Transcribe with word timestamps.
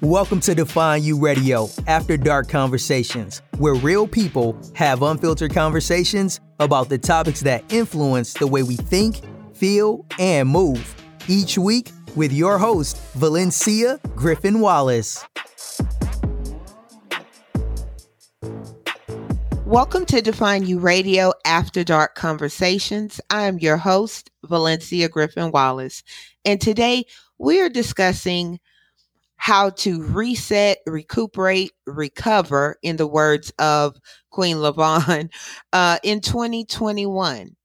Welcome 0.00 0.40
to 0.40 0.54
Define 0.54 1.02
U 1.02 1.18
Radio, 1.18 1.68
After 1.86 2.16
Dark 2.18 2.48
Conversations, 2.48 3.40
where 3.56 3.74
real 3.74 4.06
people 4.06 4.60
have 4.74 5.02
unfiltered 5.02 5.54
conversations 5.54 6.40
about 6.60 6.90
the 6.90 6.98
topics 6.98 7.40
that 7.40 7.64
influence 7.72 8.34
the 8.34 8.46
way 8.46 8.62
we 8.62 8.76
think, 8.76 9.20
feel, 9.54 10.04
and 10.18 10.48
move. 10.48 10.94
Each 11.26 11.56
week 11.56 11.90
with 12.16 12.32
your 12.32 12.58
host, 12.58 13.00
Valencia 13.14 13.98
Griffin 14.14 14.60
Wallace. 14.60 15.24
Welcome 19.64 20.04
to 20.06 20.20
Define 20.20 20.66
U 20.66 20.78
Radio 20.78 21.32
After 21.46 21.82
Dark 21.82 22.14
Conversations. 22.14 23.20
I 23.30 23.46
am 23.46 23.58
your 23.58 23.78
host, 23.78 24.30
Valencia 24.44 25.08
Griffin 25.08 25.50
Wallace, 25.50 26.02
and 26.44 26.60
today 26.60 27.04
we 27.38 27.60
are 27.60 27.68
discussing 27.68 28.60
how 29.36 29.70
to 29.70 30.02
reset, 30.02 30.78
recuperate, 30.86 31.72
recover, 31.86 32.78
in 32.82 32.96
the 32.96 33.06
words 33.06 33.52
of 33.58 33.96
Queen 34.30 34.56
Lavon, 34.56 35.30
uh, 35.72 35.98
in 36.02 36.20
2021. 36.20 37.56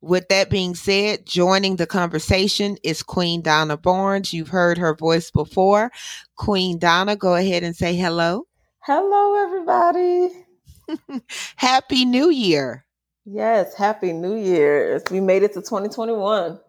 With 0.00 0.28
that 0.28 0.48
being 0.48 0.76
said, 0.76 1.26
joining 1.26 1.74
the 1.74 1.86
conversation 1.86 2.76
is 2.84 3.02
Queen 3.02 3.42
Donna 3.42 3.76
Barnes. 3.76 4.32
You've 4.32 4.48
heard 4.48 4.78
her 4.78 4.94
voice 4.94 5.32
before. 5.32 5.90
Queen 6.36 6.78
Donna, 6.78 7.16
go 7.16 7.34
ahead 7.34 7.64
and 7.64 7.74
say 7.74 7.96
hello. 7.96 8.44
Hello, 8.78 9.34
everybody. 9.42 10.46
happy 11.56 12.04
New 12.04 12.30
Year. 12.30 12.84
Yes, 13.24 13.74
Happy 13.74 14.12
New 14.12 14.36
Year. 14.36 15.02
We 15.10 15.20
made 15.20 15.42
it 15.42 15.52
to 15.54 15.60
2021. 15.60 16.60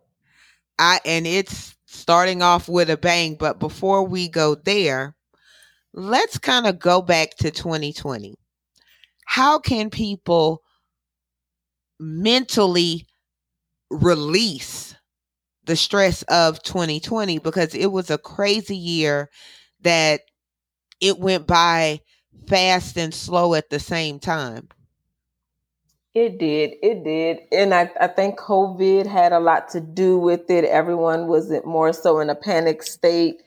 I 0.80 1.02
and 1.06 1.28
it's 1.28 1.76
starting 1.88 2.44
off 2.44 2.70
with 2.70 2.90
a 2.92 2.98
bang. 2.98 3.36
But 3.36 3.60
before 3.60 4.04
we 4.04 4.30
go 4.30 4.55
there, 4.55 5.16
let's 5.94 6.38
kind 6.38 6.68
of 6.68 6.80
go 6.80 7.02
back 7.02 7.38
to 7.38 7.52
2020. 7.52 8.36
How 9.26 9.60
can 9.60 9.90
people 9.90 10.63
mentally 11.99 13.08
release 13.91 14.96
the 15.66 15.76
stress 15.76 16.24
of 16.24 16.63
2020? 16.63 17.40
Because 17.40 17.76
it 17.76 17.88
was 17.88 18.10
a 18.10 18.18
crazy 18.18 18.77
year 18.77 19.30
that 19.82 20.21
it 21.02 21.20
went 21.20 21.48
by 21.48 22.02
fast 22.48 22.98
and 22.98 23.14
slow 23.14 23.54
at 23.55 23.70
the 23.70 23.80
same 23.80 24.20
time. 24.20 24.70
It 26.15 26.40
did. 26.40 26.74
It 26.82 27.04
did. 27.04 27.40
And 27.52 27.74
I, 27.74 27.91
I 27.99 28.07
think 28.07 28.40
COVID 28.40 29.05
had 29.05 29.32
a 29.32 29.40
lot 29.40 29.70
to 29.70 29.79
do 29.79 30.18
with 30.18 30.49
it. 30.49 30.65
Everyone 30.65 31.27
was 31.27 31.52
more 31.63 31.93
so 31.93 32.20
in 32.20 32.29
a 32.29 32.35
panic 32.35 32.82
state 32.82 33.43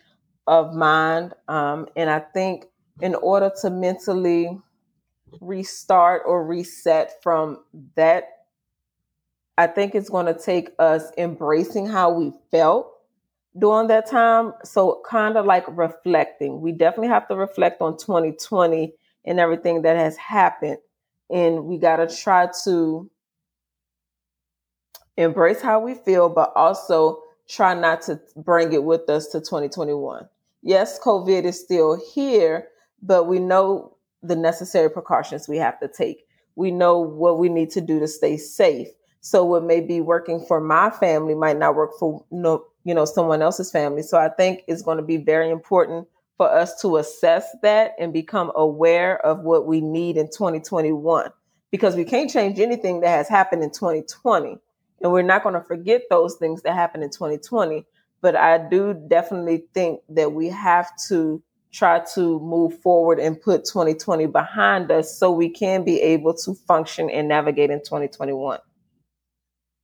of 0.47 0.73
mind. 0.75 1.35
Um, 1.49 1.89
and 1.97 2.09
I 2.09 2.21
think 2.21 2.67
in 3.01 3.15
order 3.17 3.51
to 3.63 3.71
mentally 3.71 4.59
restart 5.41 6.23
or 6.25 6.47
reset 6.47 7.21
from 7.23 7.59
that, 7.97 8.29
I 9.59 9.67
think 9.67 9.95
it's 9.95 10.09
going 10.09 10.27
to 10.27 10.39
take 10.39 10.71
us 10.79 11.11
embracing 11.19 11.87
how 11.87 12.13
we 12.13 12.33
felt 12.51 12.93
during 13.59 13.89
that 13.89 14.09
time. 14.09 14.55
So, 14.65 15.03
kind 15.09 15.37
of 15.37 15.47
like 15.47 15.65
reflecting. 15.69 16.61
We 16.61 16.73
definitely 16.73 17.09
have 17.09 17.29
to 17.29 17.37
reflect 17.37 17.83
on 17.83 17.99
2020 17.99 18.95
and 19.25 19.41
everything 19.41 19.83
that 19.83 19.97
has 19.97 20.17
happened 20.17 20.79
and 21.33 21.65
we 21.65 21.79
got 21.79 21.97
to 21.97 22.15
try 22.15 22.49
to 22.65 23.11
embrace 25.17 25.61
how 25.61 25.81
we 25.81 25.95
feel, 25.95 26.29
but 26.29 26.53
also 26.55 27.23
try 27.49 27.75
not 27.75 28.03
to 28.03 28.21
bring 28.37 28.73
it 28.73 28.85
with 28.85 29.09
us 29.09 29.29
to 29.29 29.41
2021. 29.41 30.29
Yes, 30.63 31.01
COVID 31.01 31.45
is 31.45 31.59
still 31.59 32.01
here, 32.15 32.69
but 33.03 33.25
we 33.25 33.39
know 33.39 33.97
the 34.23 34.37
necessary 34.37 34.91
precautions 34.91 35.49
we 35.49 35.57
have 35.57 35.81
to 35.81 35.89
take. 35.89 36.27
We 36.55 36.71
know 36.71 36.99
what 36.99 37.39
we 37.39 37.49
need 37.49 37.71
to 37.71 37.81
do 37.81 37.99
to 37.99 38.07
stay 38.07 38.37
safe. 38.37 38.89
So 39.21 39.45
what 39.45 39.65
may 39.65 39.81
be 39.81 40.01
working 40.01 40.45
for 40.47 40.61
my 40.61 40.91
family 40.91 41.35
might 41.35 41.59
not 41.59 41.75
work 41.75 41.93
for 41.99 42.25
no, 42.31 42.65
you 42.85 42.95
know, 42.95 43.05
someone 43.05 43.43
else's 43.43 43.71
family. 43.71 44.03
So 44.03 44.19
I 44.19 44.29
think 44.29 44.65
it's 44.67 44.83
going 44.83 44.99
to 44.99 45.03
be 45.03 45.17
very 45.17 45.51
important 45.51 46.09
for 46.37 46.51
us 46.51 46.81
to 46.81 46.97
assess 46.97 47.47
that 47.63 47.95
and 47.99 48.13
become 48.13 48.53
aware 48.55 49.25
of 49.25 49.41
what 49.41 49.67
we 49.67 49.81
need 49.81 50.17
in 50.17 50.27
2021 50.27 51.31
because 51.71 51.95
we 51.95 52.05
can't 52.05 52.31
change 52.31 52.59
anything 52.59 53.01
that 53.01 53.17
has 53.17 53.29
happened 53.29 53.63
in 53.63 53.71
2020 53.71 54.59
and 55.01 55.13
we're 55.13 55.23
not 55.23 55.43
going 55.43 55.55
to 55.55 55.61
forget 55.61 56.03
those 56.11 56.37
things 56.37 56.63
that 56.63 56.75
happened 56.75 57.05
in 57.05 57.11
2020 57.11 57.85
but 58.21 58.37
i 58.37 58.59
do 58.59 58.95
definitely 59.09 59.65
think 59.75 60.01
that 60.09 60.33
we 60.33 60.49
have 60.49 60.91
to 61.09 61.43
try 61.73 62.01
to 62.15 62.39
move 62.41 62.79
forward 62.81 63.19
and 63.19 63.41
put 63.41 63.65
2020 63.65 64.27
behind 64.27 64.91
us 64.91 65.17
so 65.19 65.31
we 65.31 65.49
can 65.49 65.85
be 65.85 66.01
able 66.01 66.35
to 66.35 66.55
function 66.55 67.09
and 67.11 67.29
navigate 67.29 67.71
in 67.71 67.79
2021 67.81 68.59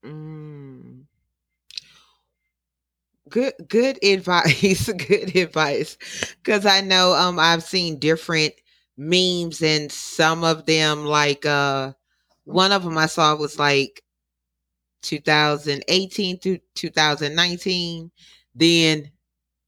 mm 0.05 0.68
good 3.29 3.53
good 3.69 4.03
advice 4.03 4.91
good 5.09 5.35
advice 5.37 5.97
because 6.43 6.67
i 6.67 6.81
know 6.81 7.13
um 7.15 7.39
i've 7.39 7.63
seen 7.63 7.99
different 7.99 8.53
memes 8.97 9.63
and 9.63 9.91
some 9.93 10.45
of 10.45 10.67
them 10.67 11.05
like 11.05 11.47
uh 11.47 11.93
one 12.45 12.73
of 12.73 12.83
them 12.83 12.99
i 12.99 13.07
saw 13.07 13.35
was 13.37 13.59
like 13.59 14.03
2018 15.03 16.39
to 16.39 16.59
2019 16.75 18.11
then 18.55 19.11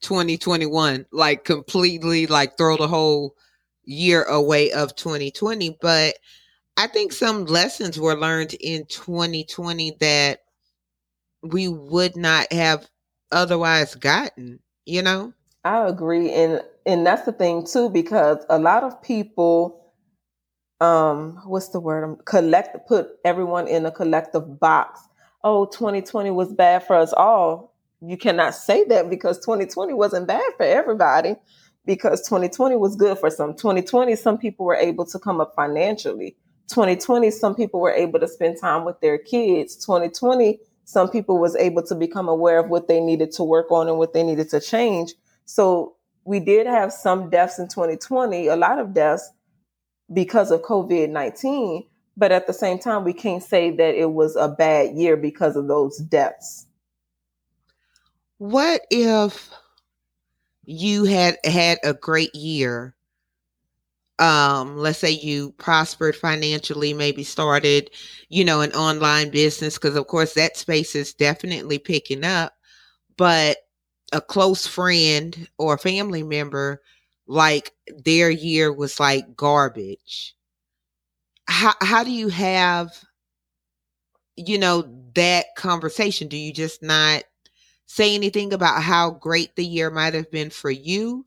2021 0.00 1.06
like 1.12 1.44
completely 1.44 2.27
like 2.27 2.56
throw 2.56 2.77
the 2.77 2.88
whole 2.88 3.37
year 3.84 4.25
away 4.25 4.72
of 4.72 4.94
2020 4.97 5.78
but 5.81 6.15
i 6.77 6.87
think 6.87 7.12
some 7.12 7.44
lessons 7.44 7.98
were 8.00 8.16
learned 8.19 8.54
in 8.60 8.84
2020 8.87 9.97
that 10.00 10.41
we 11.42 11.69
would 11.69 12.16
not 12.16 12.53
have 12.53 12.88
otherwise 13.32 13.94
gotten, 13.94 14.60
you 14.86 15.02
know? 15.02 15.32
I 15.64 15.86
agree. 15.86 16.32
And 16.32 16.62
and 16.86 17.06
that's 17.06 17.26
the 17.26 17.32
thing 17.32 17.66
too, 17.66 17.91
because 17.91 18.44
a 18.48 18.58
lot 18.58 18.82
of 18.82 19.02
people 19.02 19.92
um 20.80 21.41
what's 21.44 21.68
the 21.68 21.80
word? 21.80 22.04
Um, 22.04 22.18
collect 22.24 22.88
put 22.88 23.08
everyone 23.24 23.68
in 23.68 23.84
a 23.86 23.91
collective 23.91 24.58
box. 24.58 25.00
Oh, 25.44 25.66
2020 25.66 26.30
was 26.30 26.52
bad 26.52 26.86
for 26.86 26.96
us 26.96 27.12
all. 27.12 27.74
You 28.00 28.16
cannot 28.16 28.54
say 28.54 28.84
that 28.84 29.10
because 29.10 29.38
2020 29.41 29.92
wasn't 29.92 30.26
bad 30.26 30.52
for 30.56 30.64
everybody 30.64 31.36
because 31.84 32.22
2020 32.22 32.76
was 32.76 32.97
good 32.97 33.18
for 33.18 33.30
some. 33.30 33.54
2020, 33.54 34.16
some 34.16 34.38
people 34.38 34.66
were 34.66 34.76
able 34.76 35.04
to 35.06 35.18
come 35.18 35.41
up 35.41 35.54
financially. 35.54 36.36
2020, 36.68 37.30
some 37.30 37.54
people 37.54 37.80
were 37.80 37.92
able 37.92 38.20
to 38.20 38.28
spend 38.28 38.58
time 38.60 38.84
with 38.84 39.00
their 39.00 39.18
kids. 39.18 39.76
2020, 39.76 40.60
some 40.91 41.09
people 41.09 41.39
was 41.39 41.55
able 41.55 41.84
to 41.84 41.95
become 41.95 42.28
aware 42.28 42.59
of 42.59 42.69
what 42.69 42.89
they 42.89 42.99
needed 42.99 43.31
to 43.31 43.45
work 43.45 43.71
on 43.71 43.87
and 43.87 43.97
what 43.97 44.12
they 44.12 44.25
needed 44.25 44.51
to 44.51 44.61
change. 44.61 45.15
So 45.45 45.95
we 46.25 46.41
did 46.41 46.67
have 46.67 46.93
some 46.93 47.31
deaths 47.31 47.61
in 47.61 47.69
2020, 47.69 48.49
a 48.49 48.56
lot 48.56 48.81
of 48.81 48.93
deaths 48.93 49.31
because 50.12 50.51
of 50.51 50.62
COVID-19, 50.62 51.87
but 52.17 52.33
at 52.33 52.49
the 52.49 52.53
same 52.53 52.81
time 52.81 53.05
we 53.05 53.12
can't 53.12 53.41
say 53.43 53.71
that 53.71 53.95
it 53.95 54.11
was 54.11 54.34
a 54.34 54.49
bad 54.49 54.97
year 54.97 55.17
because 55.17 55.55
of 55.55 55.69
those 55.69 55.97
deaths. 55.99 56.67
What 58.39 58.81
if 58.91 59.49
you 60.65 61.05
had 61.05 61.39
had 61.45 61.78
a 61.84 61.95
great 61.95 62.34
year 62.34 62.97
um 64.20 64.76
let's 64.76 64.98
say 64.98 65.10
you 65.10 65.53
prospered 65.53 66.16
financially 66.16 66.92
maybe 66.94 67.25
started 67.25 67.91
you 68.28 68.44
know 68.44 68.60
an 68.60 68.72
online 68.72 69.31
business 69.31 69.75
because 69.78 69.97
of 69.97 70.06
course 70.08 70.34
that 70.34 70.56
space 70.56 70.94
is 70.94 71.14
definitely 71.14 71.78
picking 71.78 72.25
up 72.25 72.54
but 73.16 73.59
a 74.12 74.21
close 74.21 74.66
friend 74.66 75.48
or 75.59 75.78
family 75.78 76.22
member 76.22 76.83
like 77.27 77.72
their 78.04 78.30
year 78.30 78.72
was 78.72 79.00
like 79.00 79.36
garbage. 79.36 80.34
How 81.48 81.74
how 81.83 82.03
do 82.03 82.10
you 82.10 82.28
have 82.30 83.04
you 84.36 84.59
know 84.59 84.83
that 85.15 85.47
conversation? 85.56 86.28
Do 86.28 86.36
you 86.36 86.53
just 86.53 86.83
not 86.83 87.24
say 87.86 88.15
anything 88.15 88.53
about 88.53 88.83
how 88.83 89.12
great 89.12 89.56
the 89.56 89.65
year 89.66 89.91
might 89.91 90.15
have 90.15 90.30
been 90.30 90.50
for 90.50 90.71
you 90.71 91.24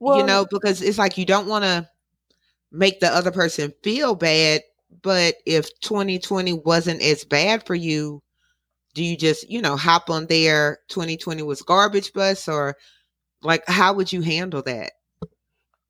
well, 0.00 0.18
you 0.18 0.24
know, 0.24 0.46
because 0.50 0.82
it's 0.82 0.98
like 0.98 1.18
you 1.18 1.24
don't 1.24 1.46
want 1.46 1.64
to 1.64 1.88
make 2.72 3.00
the 3.00 3.08
other 3.08 3.30
person 3.30 3.72
feel 3.82 4.14
bad, 4.14 4.62
but 5.02 5.36
if 5.46 5.68
2020 5.80 6.52
wasn't 6.52 7.02
as 7.02 7.24
bad 7.24 7.66
for 7.66 7.74
you, 7.74 8.22
do 8.94 9.04
you 9.04 9.16
just, 9.16 9.48
you 9.50 9.60
know, 9.60 9.76
hop 9.76 10.10
on 10.10 10.26
there 10.26 10.78
2020 10.88 11.42
was 11.42 11.62
garbage 11.62 12.12
bus 12.12 12.48
or 12.48 12.76
like 13.42 13.64
how 13.66 13.92
would 13.92 14.12
you 14.12 14.22
handle 14.22 14.62
that? 14.62 14.92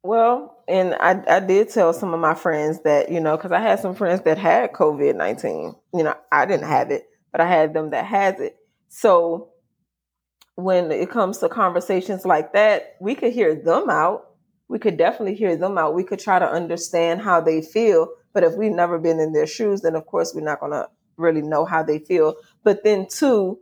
Well, 0.03 0.62
and 0.69 0.95
I, 1.00 1.23
I 1.27 1.41
did 1.41 1.71
tell 1.71 1.95
some 1.95 2.12
of 2.12 2.21
my 2.21 2.35
friends 2.35 2.81
that, 2.83 3.11
you 3.11 3.21
know, 3.21 3.37
because 3.37 3.53
I 3.53 3.61
had 3.61 3.81
some 3.81 3.95
friends 3.95 4.23
that 4.23 4.37
had 4.37 4.73
COVID 4.73 5.17
19. 5.17 5.75
You 5.95 6.03
know, 6.03 6.15
I 6.31 6.45
didn't 6.45 6.69
have 6.69 6.91
it, 6.91 7.05
but 7.33 7.41
I 7.41 7.47
had 7.47 7.73
them 7.73 7.91
that 7.91 8.05
has 8.05 8.39
it. 8.41 8.57
So 8.89 9.54
when 10.56 10.93
it 10.93 11.11
comes 11.11 11.39
to 11.39 11.49
conversations 11.49 12.25
like 12.25 12.53
that, 12.53 12.97
we 13.01 13.15
could 13.15 13.33
hear 13.33 13.55
them 13.55 13.91
out. 13.91 14.31
We 14.69 14.79
could 14.79 14.97
definitely 14.97 15.35
hear 15.35 15.56
them 15.56 15.77
out. 15.79 15.95
We 15.95 16.05
could 16.05 16.21
try 16.21 16.39
to 16.39 16.49
understand 16.49 17.21
how 17.21 17.41
they 17.41 17.61
feel. 17.61 18.09
But 18.33 18.45
if 18.45 18.55
we've 18.55 18.73
never 18.73 18.99
been 18.99 19.21
in 19.21 19.33
their 19.33 19.47
shoes, 19.47 19.83
then 19.83 19.95
of 19.95 20.06
course 20.06 20.33
we're 20.35 20.45
not 20.45 20.61
going 20.61 20.73
to 20.73 20.89
really 21.17 21.43
know 21.43 21.65
how 21.65 21.83
they 21.83 21.99
feel. 21.99 22.35
But 22.62 22.85
then, 22.85 23.06
too, 23.09 23.59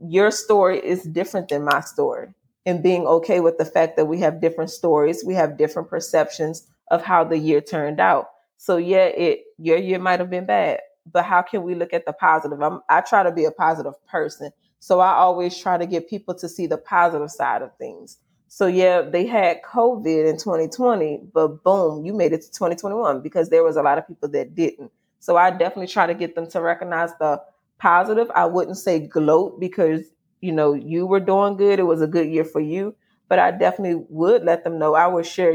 your 0.00 0.30
story 0.30 0.78
is 0.78 1.04
different 1.04 1.48
than 1.48 1.64
my 1.64 1.80
story. 1.80 2.28
And 2.64 2.82
being 2.82 3.06
okay 3.06 3.40
with 3.40 3.58
the 3.58 3.64
fact 3.64 3.96
that 3.96 4.06
we 4.06 4.20
have 4.20 4.40
different 4.40 4.70
stories, 4.70 5.24
we 5.24 5.34
have 5.34 5.58
different 5.58 5.88
perceptions 5.88 6.66
of 6.90 7.02
how 7.02 7.24
the 7.24 7.38
year 7.38 7.60
turned 7.60 8.00
out. 8.00 8.26
So, 8.56 8.76
yeah, 8.76 9.06
it 9.06 9.40
your 9.58 9.78
year 9.78 9.98
might 9.98 10.20
have 10.20 10.30
been 10.30 10.46
bad, 10.46 10.80
but 11.10 11.24
how 11.24 11.42
can 11.42 11.62
we 11.62 11.74
look 11.74 11.92
at 11.92 12.06
the 12.06 12.12
positive? 12.12 12.62
I'm, 12.62 12.80
I 12.88 13.00
try 13.00 13.22
to 13.22 13.32
be 13.32 13.44
a 13.44 13.50
positive 13.50 13.94
person. 14.06 14.50
So 14.82 14.98
I 14.98 15.12
always 15.12 15.56
try 15.56 15.78
to 15.78 15.86
get 15.86 16.10
people 16.10 16.34
to 16.34 16.48
see 16.48 16.66
the 16.66 16.76
positive 16.76 17.30
side 17.30 17.62
of 17.62 17.70
things. 17.76 18.18
So 18.48 18.66
yeah, 18.66 19.00
they 19.00 19.24
had 19.24 19.62
COVID 19.62 20.28
in 20.28 20.36
2020, 20.38 21.20
but 21.32 21.62
boom, 21.62 22.04
you 22.04 22.12
made 22.12 22.32
it 22.32 22.42
to 22.42 22.50
2021 22.50 23.22
because 23.22 23.48
there 23.48 23.62
was 23.62 23.76
a 23.76 23.82
lot 23.82 23.98
of 23.98 24.08
people 24.08 24.28
that 24.30 24.56
didn't. 24.56 24.90
So 25.20 25.36
I 25.36 25.52
definitely 25.52 25.86
try 25.86 26.08
to 26.08 26.14
get 26.14 26.34
them 26.34 26.48
to 26.48 26.60
recognize 26.60 27.10
the 27.20 27.40
positive. 27.78 28.28
I 28.34 28.46
wouldn't 28.46 28.76
say 28.76 28.98
gloat 28.98 29.60
because 29.60 30.02
you 30.40 30.50
know 30.50 30.72
you 30.72 31.06
were 31.06 31.20
doing 31.20 31.56
good. 31.56 31.78
It 31.78 31.84
was 31.84 32.02
a 32.02 32.08
good 32.08 32.28
year 32.28 32.44
for 32.44 32.60
you, 32.60 32.96
but 33.28 33.38
I 33.38 33.52
definitely 33.52 34.04
would 34.08 34.42
let 34.42 34.64
them 34.64 34.80
know 34.80 34.96
I 34.96 35.06
would 35.06 35.26
share 35.26 35.54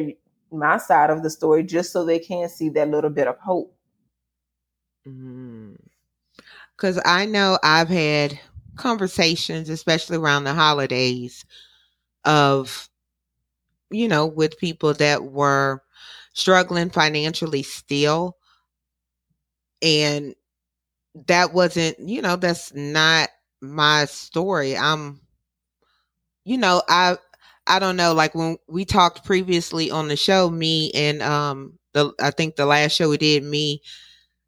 my 0.54 0.78
side 0.78 1.10
of 1.10 1.22
the 1.22 1.30
story 1.30 1.64
just 1.64 1.92
so 1.92 2.06
they 2.06 2.20
can 2.20 2.48
see 2.48 2.70
that 2.70 2.88
little 2.88 3.10
bit 3.10 3.28
of 3.28 3.38
hope. 3.40 3.76
Because 5.04 6.96
mm. 6.96 7.02
I 7.04 7.26
know 7.26 7.60
I've 7.62 7.90
had 7.90 8.40
conversations, 8.78 9.70
especially 9.70 10.18
around 10.18 10.44
the 10.46 10.54
holidays, 10.54 11.46
of, 12.24 12.90
you 13.90 14.08
know, 14.08 14.26
with 14.26 14.58
people 14.58 14.94
that 14.96 15.24
were 15.24 15.82
struggling 16.34 16.90
financially 16.90 17.64
still. 17.64 18.38
And 19.82 20.36
that 21.28 21.54
wasn't, 21.54 22.00
you 22.00 22.22
know, 22.22 22.36
that's 22.36 22.74
not 22.74 23.30
my 23.62 24.06
story. 24.06 24.78
I'm, 24.78 25.22
you 26.46 26.58
know, 26.58 26.82
I, 26.88 27.18
I 27.66 27.80
don't 27.80 27.98
know, 27.98 28.14
like 28.14 28.36
when 28.36 28.58
we 28.68 28.86
talked 28.86 29.26
previously 29.26 29.92
on 29.92 30.08
the 30.08 30.16
show, 30.16 30.50
me 30.50 30.92
and, 30.94 31.22
um, 31.22 31.78
the, 31.94 32.14
I 32.22 32.32
think 32.32 32.56
the 32.56 32.66
last 32.66 32.94
show 32.94 33.10
we 33.10 33.18
did, 33.18 33.44
me, 33.44 33.82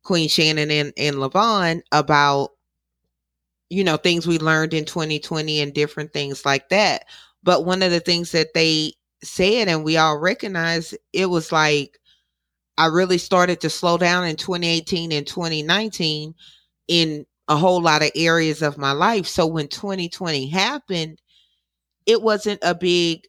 Queen 0.03 0.29
Shannon 0.29 0.71
and, 0.71 0.93
and 0.97 1.17
Levon 1.17 1.81
about 1.91 2.51
you 3.69 3.83
know, 3.83 3.97
things 3.97 4.27
we 4.27 4.39
learned 4.39 4.73
in 4.73 4.85
2020 4.85 5.61
and 5.61 5.73
different 5.73 6.13
things 6.13 6.45
like 6.45 6.69
that. 6.69 7.05
But 7.43 7.65
one 7.65 7.83
of 7.83 7.91
the 7.91 7.99
things 7.99 8.31
that 8.31 8.53
they 8.53 8.93
said, 9.23 9.67
and 9.67 9.83
we 9.83 9.97
all 9.97 10.17
recognize, 10.17 10.93
it 11.13 11.27
was 11.27 11.51
like 11.51 11.99
I 12.77 12.85
really 12.85 13.17
started 13.17 13.61
to 13.61 13.69
slow 13.69 13.97
down 13.97 14.25
in 14.25 14.37
2018 14.37 15.11
and 15.11 15.27
2019 15.27 16.33
in 16.87 17.25
a 17.49 17.57
whole 17.57 17.81
lot 17.81 18.03
of 18.03 18.11
areas 18.15 18.61
of 18.61 18.77
my 18.77 18.93
life. 18.93 19.27
So 19.27 19.45
when 19.47 19.67
2020 19.67 20.47
happened, 20.47 21.21
it 22.05 22.21
wasn't 22.21 22.59
a 22.63 22.73
big 22.73 23.27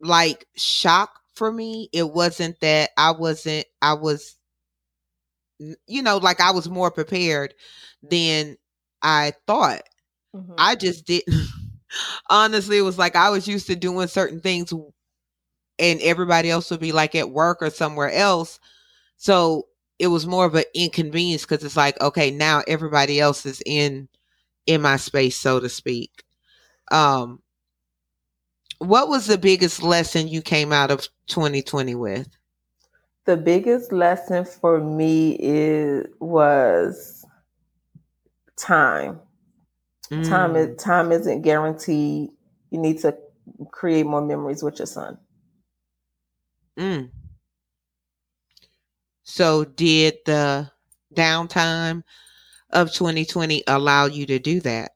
like 0.00 0.46
shock 0.56 1.20
for 1.34 1.52
me. 1.52 1.88
It 1.92 2.10
wasn't 2.10 2.58
that 2.60 2.90
I 2.96 3.12
wasn't, 3.12 3.66
I 3.80 3.94
was, 3.94 4.36
you 5.86 6.02
know, 6.02 6.18
like 6.18 6.40
I 6.40 6.50
was 6.50 6.68
more 6.68 6.90
prepared 6.90 7.54
than 8.02 8.56
I 9.02 9.32
thought. 9.46 9.82
Mm-hmm. 10.34 10.54
I 10.58 10.74
just 10.74 11.06
didn't. 11.06 11.34
Honestly, 12.30 12.78
it 12.78 12.82
was 12.82 12.98
like 12.98 13.16
I 13.16 13.30
was 13.30 13.48
used 13.48 13.66
to 13.68 13.76
doing 13.76 14.08
certain 14.08 14.40
things 14.40 14.72
and 15.78 16.00
everybody 16.00 16.50
else 16.50 16.70
would 16.70 16.80
be 16.80 16.92
like 16.92 17.14
at 17.14 17.30
work 17.30 17.62
or 17.62 17.70
somewhere 17.70 18.10
else. 18.10 18.58
So 19.16 19.68
it 19.98 20.08
was 20.08 20.26
more 20.26 20.44
of 20.44 20.54
an 20.54 20.64
inconvenience 20.74 21.42
because 21.42 21.64
it's 21.64 21.76
like, 21.76 22.00
okay, 22.00 22.30
now 22.30 22.62
everybody 22.66 23.20
else 23.20 23.46
is 23.46 23.62
in 23.64 24.08
in 24.66 24.82
my 24.82 24.96
space, 24.96 25.36
so 25.36 25.60
to 25.60 25.68
speak. 25.68 26.24
Um 26.90 27.40
what 28.78 29.08
was 29.08 29.26
the 29.26 29.38
biggest 29.38 29.82
lesson 29.82 30.28
you 30.28 30.40
came 30.40 30.72
out 30.72 30.90
of 30.90 31.08
2020 31.26 31.96
with? 31.96 32.28
The 33.24 33.36
biggest 33.36 33.92
lesson 33.92 34.44
for 34.44 34.80
me 34.80 35.36
is 35.40 36.06
was 36.20 37.17
time. 38.58 39.20
Mm. 40.10 40.28
Time 40.28 40.56
is 40.56 40.68
mm. 40.68 40.78
time 40.78 41.12
isn't 41.12 41.42
guaranteed. 41.42 42.30
You 42.70 42.78
need 42.78 42.98
to 43.00 43.16
create 43.70 44.06
more 44.06 44.20
memories 44.20 44.62
with 44.62 44.78
your 44.78 44.86
son. 44.86 45.18
Mm. 46.78 47.10
So 49.24 49.64
did 49.64 50.18
the 50.24 50.70
downtime 51.14 52.02
of 52.70 52.92
2020 52.92 53.64
allow 53.66 54.06
you 54.06 54.26
to 54.26 54.38
do 54.38 54.60
that? 54.60 54.92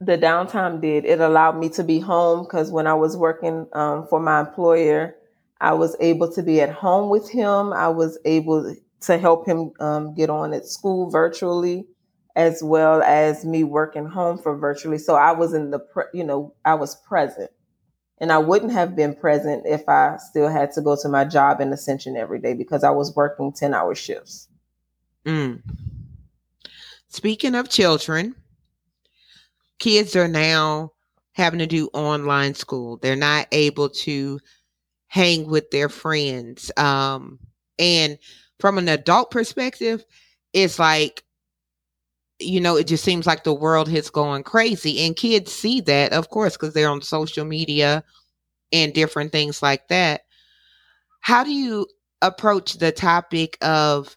The 0.00 0.16
downtime 0.16 0.80
did. 0.80 1.04
It 1.04 1.20
allowed 1.20 1.58
me 1.58 1.68
to 1.70 1.84
be 1.84 2.00
home 2.00 2.44
because 2.44 2.70
when 2.70 2.86
I 2.86 2.94
was 2.94 3.16
working 3.16 3.66
um, 3.74 4.06
for 4.06 4.18
my 4.18 4.40
employer, 4.40 5.14
I 5.60 5.74
was 5.74 5.94
able 6.00 6.32
to 6.32 6.42
be 6.42 6.62
at 6.62 6.70
home 6.70 7.10
with 7.10 7.28
him. 7.28 7.74
I 7.74 7.88
was 7.88 8.18
able 8.24 8.74
to 9.02 9.18
help 9.18 9.46
him 9.46 9.72
um, 9.78 10.14
get 10.14 10.30
on 10.30 10.54
at 10.54 10.64
school 10.64 11.10
virtually 11.10 11.86
as 12.40 12.62
well 12.62 13.02
as 13.02 13.44
me 13.44 13.62
working 13.64 14.06
home 14.06 14.38
for 14.38 14.56
virtually. 14.56 14.96
So 14.96 15.14
I 15.14 15.32
was 15.32 15.52
in 15.52 15.70
the, 15.70 15.78
pre- 15.78 16.04
you 16.14 16.24
know, 16.24 16.54
I 16.64 16.72
was 16.72 16.96
present. 16.96 17.50
And 18.16 18.32
I 18.32 18.38
wouldn't 18.38 18.72
have 18.72 18.96
been 18.96 19.14
present 19.14 19.64
if 19.66 19.86
I 19.86 20.16
still 20.16 20.48
had 20.48 20.72
to 20.72 20.80
go 20.80 20.96
to 21.02 21.08
my 21.10 21.26
job 21.26 21.60
in 21.60 21.70
Ascension 21.70 22.16
every 22.16 22.38
day 22.38 22.54
because 22.54 22.82
I 22.82 22.90
was 22.90 23.14
working 23.14 23.52
10 23.52 23.74
hour 23.74 23.94
shifts. 23.94 24.48
Mm. 25.26 25.60
Speaking 27.08 27.54
of 27.54 27.68
children, 27.68 28.34
kids 29.78 30.16
are 30.16 30.28
now 30.28 30.92
having 31.32 31.58
to 31.58 31.66
do 31.66 31.90
online 31.92 32.54
school. 32.54 32.96
They're 32.96 33.16
not 33.16 33.48
able 33.52 33.90
to 33.90 34.40
hang 35.08 35.46
with 35.46 35.70
their 35.70 35.90
friends. 35.90 36.72
Um, 36.78 37.38
and 37.78 38.18
from 38.60 38.78
an 38.78 38.88
adult 38.88 39.30
perspective, 39.30 40.06
it's 40.54 40.78
like 40.78 41.22
you 42.40 42.60
know, 42.60 42.76
it 42.76 42.86
just 42.86 43.04
seems 43.04 43.26
like 43.26 43.44
the 43.44 43.54
world 43.54 43.88
has 43.88 44.10
gone 44.10 44.42
crazy. 44.42 45.04
And 45.06 45.16
kids 45.16 45.52
see 45.52 45.80
that, 45.82 46.12
of 46.12 46.30
course, 46.30 46.56
because 46.56 46.74
they're 46.74 46.88
on 46.88 47.02
social 47.02 47.44
media 47.44 48.04
and 48.72 48.92
different 48.92 49.32
things 49.32 49.62
like 49.62 49.88
that. 49.88 50.22
How 51.20 51.44
do 51.44 51.52
you 51.52 51.86
approach 52.22 52.74
the 52.74 52.92
topic 52.92 53.58
of 53.62 54.16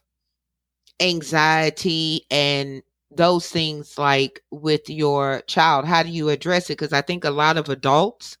anxiety 1.00 2.22
and 2.30 2.82
those 3.10 3.48
things 3.48 3.98
like 3.98 4.40
with 4.50 4.88
your 4.88 5.42
child? 5.46 5.84
How 5.84 6.02
do 6.02 6.08
you 6.08 6.28
address 6.30 6.70
it? 6.70 6.78
Because 6.78 6.92
I 6.92 7.02
think 7.02 7.24
a 7.24 7.30
lot 7.30 7.56
of 7.56 7.68
adults, 7.68 8.38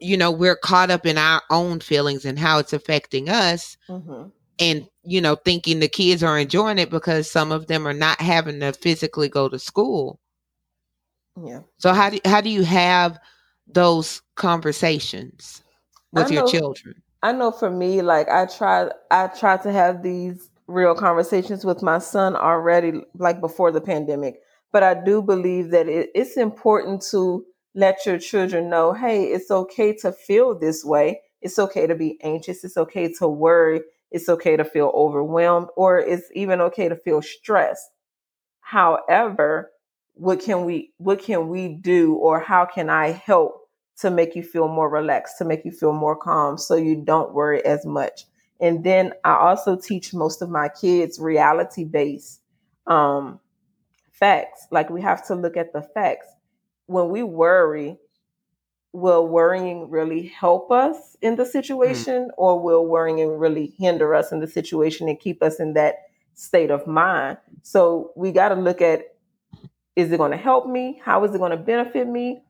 you 0.00 0.16
know, 0.16 0.30
we're 0.30 0.56
caught 0.56 0.90
up 0.90 1.04
in 1.04 1.18
our 1.18 1.42
own 1.50 1.80
feelings 1.80 2.24
and 2.24 2.38
how 2.38 2.58
it's 2.58 2.72
affecting 2.72 3.28
us. 3.28 3.76
Mm-hmm 3.88 4.28
and 4.58 4.88
you 5.04 5.20
know 5.20 5.36
thinking 5.36 5.80
the 5.80 5.88
kids 5.88 6.22
are 6.22 6.38
enjoying 6.38 6.78
it 6.78 6.90
because 6.90 7.30
some 7.30 7.52
of 7.52 7.66
them 7.66 7.86
are 7.86 7.94
not 7.94 8.20
having 8.20 8.60
to 8.60 8.72
physically 8.72 9.28
go 9.28 9.48
to 9.48 9.58
school. 9.58 10.18
Yeah. 11.42 11.60
So 11.78 11.92
how 11.92 12.10
do 12.10 12.18
how 12.24 12.40
do 12.40 12.48
you 12.48 12.62
have 12.62 13.18
those 13.66 14.22
conversations 14.36 15.62
with 16.12 16.30
know, 16.30 16.36
your 16.36 16.48
children? 16.48 17.02
I 17.22 17.32
know 17.32 17.50
for 17.50 17.70
me 17.70 18.02
like 18.02 18.28
i 18.28 18.46
try 18.46 18.90
i 19.10 19.26
try 19.28 19.56
to 19.58 19.72
have 19.72 20.02
these 20.02 20.50
real 20.66 20.94
conversations 20.94 21.64
with 21.64 21.82
my 21.82 21.98
son 21.98 22.36
already 22.36 23.02
like 23.18 23.40
before 23.40 23.72
the 23.72 23.80
pandemic. 23.80 24.40
But 24.72 24.82
i 24.82 24.94
do 24.94 25.22
believe 25.22 25.70
that 25.70 25.88
it, 25.88 26.10
it's 26.14 26.36
important 26.36 27.02
to 27.10 27.44
let 27.74 28.06
your 28.06 28.18
children 28.18 28.70
know 28.70 28.92
hey 28.92 29.24
it's 29.24 29.50
okay 29.50 29.92
to 29.96 30.12
feel 30.12 30.58
this 30.58 30.84
way. 30.84 31.20
It's 31.40 31.58
okay 31.58 31.86
to 31.86 31.94
be 31.94 32.18
anxious. 32.22 32.64
It's 32.64 32.76
okay 32.76 33.12
to 33.14 33.28
worry 33.28 33.82
it's 34.14 34.28
okay 34.28 34.56
to 34.56 34.64
feel 34.64 34.92
overwhelmed 34.94 35.66
or 35.76 35.98
it's 35.98 36.28
even 36.34 36.60
okay 36.60 36.88
to 36.88 36.94
feel 36.94 37.20
stressed. 37.20 37.90
However, 38.60 39.72
what 40.14 40.38
can 40.38 40.64
we 40.64 40.92
what 40.98 41.18
can 41.18 41.48
we 41.48 41.68
do 41.68 42.14
or 42.14 42.38
how 42.38 42.64
can 42.64 42.88
I 42.88 43.10
help 43.10 43.68
to 43.96 44.10
make 44.10 44.36
you 44.36 44.44
feel 44.44 44.68
more 44.68 44.88
relaxed, 44.88 45.38
to 45.38 45.44
make 45.44 45.64
you 45.64 45.72
feel 45.72 45.92
more 45.92 46.14
calm 46.14 46.56
so 46.56 46.76
you 46.76 46.94
don't 46.94 47.34
worry 47.34 47.64
as 47.66 47.84
much. 47.84 48.26
And 48.60 48.84
then 48.84 49.14
I 49.24 49.34
also 49.34 49.76
teach 49.76 50.14
most 50.14 50.42
of 50.42 50.48
my 50.48 50.68
kids 50.68 51.18
reality 51.18 51.82
based 51.82 52.40
um, 52.86 53.40
facts. 54.12 54.68
Like 54.70 54.90
we 54.90 55.02
have 55.02 55.26
to 55.26 55.34
look 55.34 55.56
at 55.56 55.72
the 55.72 55.82
facts. 55.82 56.28
When 56.86 57.08
we 57.08 57.24
worry, 57.24 57.98
will 58.94 59.26
worrying 59.26 59.90
really 59.90 60.28
help 60.28 60.70
us 60.70 61.16
in 61.20 61.36
the 61.36 61.44
mm. 61.44 61.50
situation 61.50 62.28
mm. 62.28 62.30
or 62.38 62.58
will 62.60 62.86
worrying 62.86 63.28
really 63.38 63.74
hinder 63.78 64.14
us 64.14 64.32
in 64.32 64.40
the 64.40 64.46
situation 64.46 65.08
and 65.08 65.20
keep 65.20 65.42
us 65.42 65.60
in 65.60 65.74
that 65.74 65.96
state 66.34 66.70
of 66.70 66.86
mind 66.86 67.36
so 67.62 68.12
we 68.16 68.32
got 68.32 68.48
to 68.48 68.56
look 68.56 68.80
at 68.80 69.14
is 69.96 70.12
it 70.12 70.18
going 70.18 70.32
to 70.32 70.36
help 70.36 70.66
me? 70.66 71.00
How 71.04 71.24
is 71.24 71.34
it 71.34 71.38
going 71.38 71.52
to 71.52 71.56
benefit 71.56 72.08
me? 72.08 72.42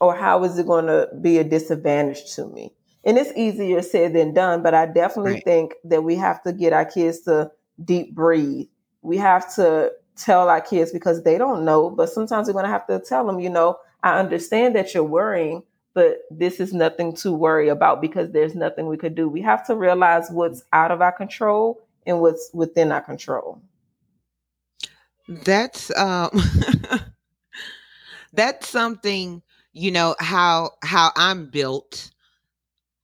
Or 0.00 0.14
how 0.14 0.44
is 0.44 0.58
it 0.58 0.66
going 0.66 0.86
to 0.86 1.08
be 1.20 1.38
a 1.38 1.44
disadvantage 1.44 2.34
to 2.34 2.46
me? 2.46 2.72
And 3.04 3.18
it's 3.18 3.32
easier 3.36 3.82
said 3.82 4.14
than 4.14 4.34
done, 4.34 4.62
but 4.62 4.74
I 4.74 4.86
definitely 4.86 5.34
right. 5.34 5.44
think 5.44 5.74
that 5.84 6.04
we 6.04 6.16
have 6.16 6.42
to 6.42 6.52
get 6.52 6.72
our 6.72 6.84
kids 6.84 7.20
to 7.22 7.50
deep 7.84 8.14
breathe. 8.14 8.66
We 9.02 9.18
have 9.18 9.54
to 9.56 9.92
tell 10.16 10.48
our 10.48 10.60
kids 10.60 10.92
because 10.92 11.22
they 11.22 11.38
don't 11.38 11.64
know, 11.64 11.90
but 11.90 12.10
sometimes 12.10 12.46
we're 12.46 12.54
going 12.54 12.64
to 12.64 12.70
have 12.70 12.86
to 12.86 12.98
tell 13.00 13.26
them, 13.26 13.40
you 13.40 13.50
know, 13.50 13.78
I 14.02 14.18
understand 14.18 14.74
that 14.76 14.94
you're 14.94 15.04
worrying, 15.04 15.62
but 15.94 16.22
this 16.30 16.58
is 16.58 16.74
nothing 16.74 17.14
to 17.14 17.32
worry 17.32 17.68
about 17.68 18.00
because 18.00 18.32
there's 18.32 18.54
nothing 18.54 18.88
we 18.88 18.96
could 18.96 19.14
do. 19.14 19.28
We 19.28 19.40
have 19.42 19.64
to 19.68 19.76
realize 19.76 20.28
what's 20.30 20.64
out 20.72 20.90
of 20.90 21.00
our 21.00 21.12
control 21.12 21.80
and 22.04 22.20
what's 22.20 22.50
within 22.52 22.92
our 22.92 23.00
control. 23.00 23.62
That's 25.28 25.96
um 25.96 26.30
that's 28.32 28.68
something, 28.68 29.42
you 29.72 29.92
know, 29.92 30.16
how 30.18 30.72
how 30.82 31.12
I'm 31.16 31.46
built. 31.46 32.10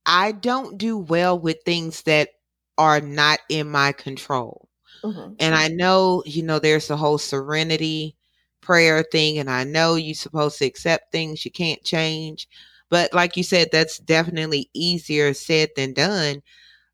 I 0.05 0.33
don't 0.33 0.77
do 0.77 0.97
well 0.97 1.39
with 1.39 1.59
things 1.65 2.03
that 2.03 2.29
are 2.77 2.99
not 2.99 3.39
in 3.49 3.69
my 3.69 3.93
control. 3.93 4.67
Mm-hmm. 5.03 5.33
And 5.39 5.55
I 5.55 5.69
know, 5.69 6.23
you 6.25 6.43
know, 6.43 6.59
there's 6.59 6.87
the 6.87 6.97
whole 6.97 7.17
serenity 7.17 8.17
prayer 8.59 9.03
thing, 9.03 9.39
and 9.39 9.49
I 9.49 9.63
know 9.63 9.95
you're 9.95 10.13
supposed 10.13 10.59
to 10.59 10.65
accept 10.65 11.11
things 11.11 11.45
you 11.45 11.51
can't 11.51 11.83
change. 11.83 12.47
But 12.91 13.13
like 13.13 13.35
you 13.37 13.43
said, 13.43 13.69
that's 13.71 13.97
definitely 13.97 14.69
easier 14.73 15.33
said 15.33 15.69
than 15.75 15.93
done. 15.93 16.43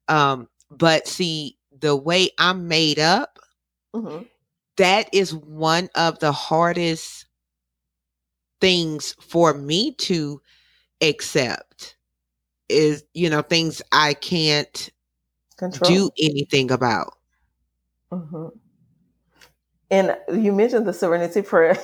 Um, 0.08 0.48
but 0.72 1.08
see, 1.08 1.58
the 1.78 1.96
way 1.98 2.30
I'm 2.40 2.70
made 2.70 3.00
up, 3.00 3.40
mm-hmm. 3.94 4.24
that 4.78 5.10
is 5.14 5.34
one 5.36 5.90
of 5.96 6.20
the 6.20 6.32
hardest 6.32 7.26
things 8.62 9.16
for 9.20 9.54
me 9.54 9.92
to 9.94 10.42
accept 11.02 11.96
is 12.70 13.04
you 13.14 13.30
know 13.30 13.44
things 13.44 13.84
i 13.92 14.16
can't 14.16 14.90
Control. 15.58 15.92
do 15.92 16.10
anything 16.20 16.72
about 16.72 17.18
Mm-hmm. 18.12 18.48
And 19.90 20.18
you 20.34 20.52
mentioned 20.52 20.86
the 20.86 20.94
serenity 20.94 21.42
prayer. 21.42 21.78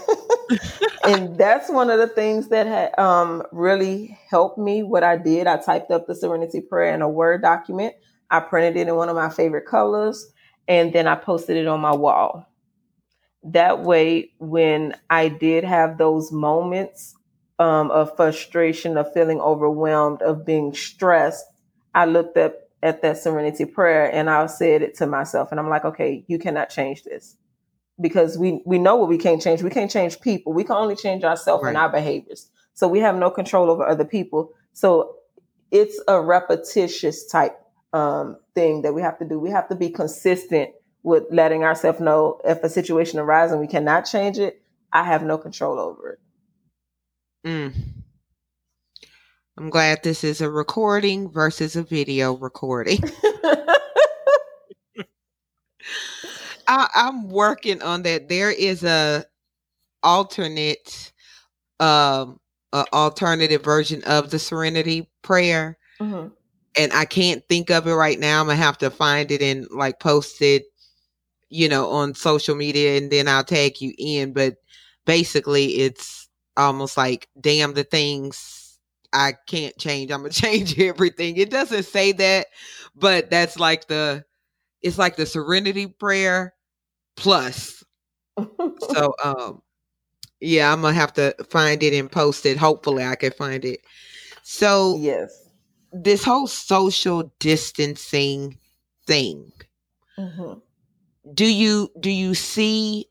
and 1.05 1.37
that's 1.37 1.69
one 1.69 1.89
of 1.89 1.99
the 1.99 2.07
things 2.07 2.49
that 2.49 2.67
had 2.67 2.97
um, 2.99 3.43
really 3.51 4.17
helped 4.29 4.57
me. 4.57 4.83
What 4.83 5.03
I 5.03 5.17
did, 5.17 5.47
I 5.47 5.57
typed 5.57 5.89
up 5.91 6.07
the 6.07 6.15
serenity 6.15 6.59
prayer 6.61 6.93
in 6.93 7.01
a 7.01 7.09
Word 7.09 7.41
document. 7.41 7.95
I 8.29 8.41
printed 8.41 8.75
it 8.77 8.87
in 8.87 8.95
one 8.95 9.09
of 9.09 9.15
my 9.15 9.29
favorite 9.29 9.65
colors, 9.65 10.25
and 10.67 10.91
then 10.91 11.07
I 11.07 11.15
posted 11.15 11.55
it 11.55 11.67
on 11.67 11.79
my 11.79 11.93
wall. 11.93 12.47
That 13.43 13.81
way, 13.81 14.31
when 14.39 14.95
I 15.09 15.29
did 15.29 15.63
have 15.63 15.97
those 15.97 16.31
moments 16.31 17.15
um, 17.59 17.91
of 17.91 18.15
frustration, 18.15 18.97
of 18.97 19.13
feeling 19.13 19.39
overwhelmed, 19.39 20.21
of 20.21 20.45
being 20.45 20.73
stressed, 20.73 21.45
I 21.93 22.05
looked 22.05 22.37
up 22.37 22.55
at 22.81 23.01
that 23.01 23.17
serenity 23.17 23.65
prayer 23.65 24.13
and 24.13 24.29
I 24.29 24.45
said 24.47 24.81
it 24.81 24.95
to 24.95 25.07
myself 25.07 25.51
and 25.51 25.59
I'm 25.59 25.69
like, 25.69 25.85
okay, 25.85 26.25
you 26.27 26.37
cannot 26.37 26.69
change 26.69 27.03
this. 27.03 27.37
Because 28.01 28.37
we 28.37 28.61
we 28.65 28.79
know 28.79 28.95
what 28.95 29.09
we 29.09 29.17
can't 29.17 29.41
change. 29.41 29.61
We 29.61 29.69
can't 29.69 29.91
change 29.91 30.19
people. 30.21 30.53
We 30.53 30.63
can 30.63 30.75
only 30.75 30.95
change 30.95 31.23
ourselves 31.23 31.63
right. 31.63 31.69
and 31.69 31.77
our 31.77 31.89
behaviors. 31.89 32.49
So 32.73 32.87
we 32.87 32.99
have 32.99 33.15
no 33.15 33.29
control 33.29 33.69
over 33.69 33.85
other 33.85 34.05
people. 34.05 34.53
So 34.73 35.15
it's 35.71 35.99
a 36.07 36.19
repetitious 36.19 37.27
type 37.27 37.59
um, 37.93 38.37
thing 38.55 38.81
that 38.81 38.93
we 38.93 39.01
have 39.01 39.19
to 39.19 39.25
do. 39.25 39.39
We 39.39 39.51
have 39.51 39.69
to 39.69 39.75
be 39.75 39.89
consistent 39.89 40.71
with 41.03 41.23
letting 41.31 41.63
ourselves 41.63 41.99
know 41.99 42.39
if 42.45 42.63
a 42.63 42.69
situation 42.69 43.19
arises 43.19 43.51
and 43.51 43.61
we 43.61 43.67
cannot 43.67 44.01
change 44.01 44.39
it, 44.39 44.61
I 44.91 45.03
have 45.03 45.23
no 45.23 45.37
control 45.37 45.79
over 45.79 46.13
it. 46.13 46.19
Mm. 47.45 47.73
I'm 49.57 49.69
glad 49.69 50.01
this 50.01 50.23
is 50.23 50.41
a 50.41 50.49
recording 50.49 51.29
versus 51.29 51.75
a 51.75 51.83
video 51.83 52.35
recording. 52.35 52.99
I, 56.67 56.87
am 56.95 57.29
working 57.29 57.81
on 57.81 58.03
that. 58.03 58.29
There 58.29 58.51
is 58.51 58.83
a 58.83 59.25
alternate, 60.01 61.11
um, 61.79 62.39
a 62.71 62.85
alternative 62.93 63.63
version 63.63 64.03
of 64.03 64.29
the 64.29 64.39
Serenity 64.39 65.09
Prayer, 65.21 65.77
mm-hmm. 65.99 66.29
and 66.77 66.93
I 66.93 67.05
can't 67.05 67.43
think 67.47 67.69
of 67.69 67.87
it 67.87 67.93
right 67.93 68.19
now. 68.19 68.41
I'm 68.41 68.47
gonna 68.47 68.57
have 68.57 68.77
to 68.79 68.89
find 68.89 69.31
it 69.31 69.41
and 69.41 69.67
like 69.71 69.99
post 69.99 70.41
it, 70.41 70.65
you 71.49 71.69
know, 71.69 71.89
on 71.89 72.13
social 72.15 72.55
media, 72.55 72.97
and 72.97 73.11
then 73.11 73.27
I'll 73.27 73.43
tag 73.43 73.81
you 73.81 73.93
in. 73.97 74.33
But 74.33 74.57
basically, 75.05 75.77
it's 75.77 76.29
almost 76.57 76.97
like 76.97 77.27
damn 77.39 77.73
the 77.73 77.83
things 77.83 78.79
I 79.13 79.33
can't 79.47 79.77
change. 79.77 80.11
I'm 80.11 80.21
gonna 80.21 80.29
change 80.33 80.79
everything. 80.79 81.37
It 81.37 81.49
doesn't 81.49 81.83
say 81.83 82.11
that, 82.13 82.47
but 82.95 83.29
that's 83.29 83.57
like 83.59 83.87
the 83.87 84.25
it's 84.83 84.97
like 84.97 85.15
the 85.15 85.25
serenity 85.25 85.87
prayer 85.87 86.53
plus. 87.15 87.83
so 88.37 89.13
um 89.23 89.61
yeah, 90.39 90.71
I'm 90.71 90.81
gonna 90.81 90.93
have 90.93 91.13
to 91.13 91.35
find 91.49 91.81
it 91.83 91.93
and 91.93 92.11
post 92.11 92.45
it. 92.45 92.57
Hopefully 92.57 93.03
I 93.03 93.15
can 93.15 93.31
find 93.31 93.63
it. 93.63 93.81
So 94.43 94.97
yes, 94.99 95.49
this 95.91 96.23
whole 96.23 96.47
social 96.47 97.31
distancing 97.39 98.57
thing. 99.07 99.51
Mm-hmm. 100.17 100.59
Do 101.33 101.45
you 101.45 101.89
do 101.99 102.09
you 102.09 102.35
see 102.35 103.07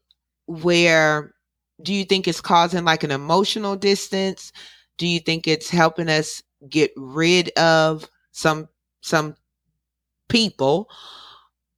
where 0.46 1.34
do 1.82 1.92
you 1.94 2.04
think 2.04 2.28
it's 2.28 2.40
causing 2.40 2.84
like 2.84 3.02
an 3.02 3.10
emotional 3.10 3.76
distance? 3.76 4.52
do 4.98 5.06
you 5.06 5.18
think 5.18 5.48
it's 5.48 5.68
helping 5.68 6.08
us 6.08 6.42
get 6.68 6.92
rid 6.96 7.48
of 7.58 8.08
some 8.30 8.68
some 9.00 9.34
people 10.28 10.88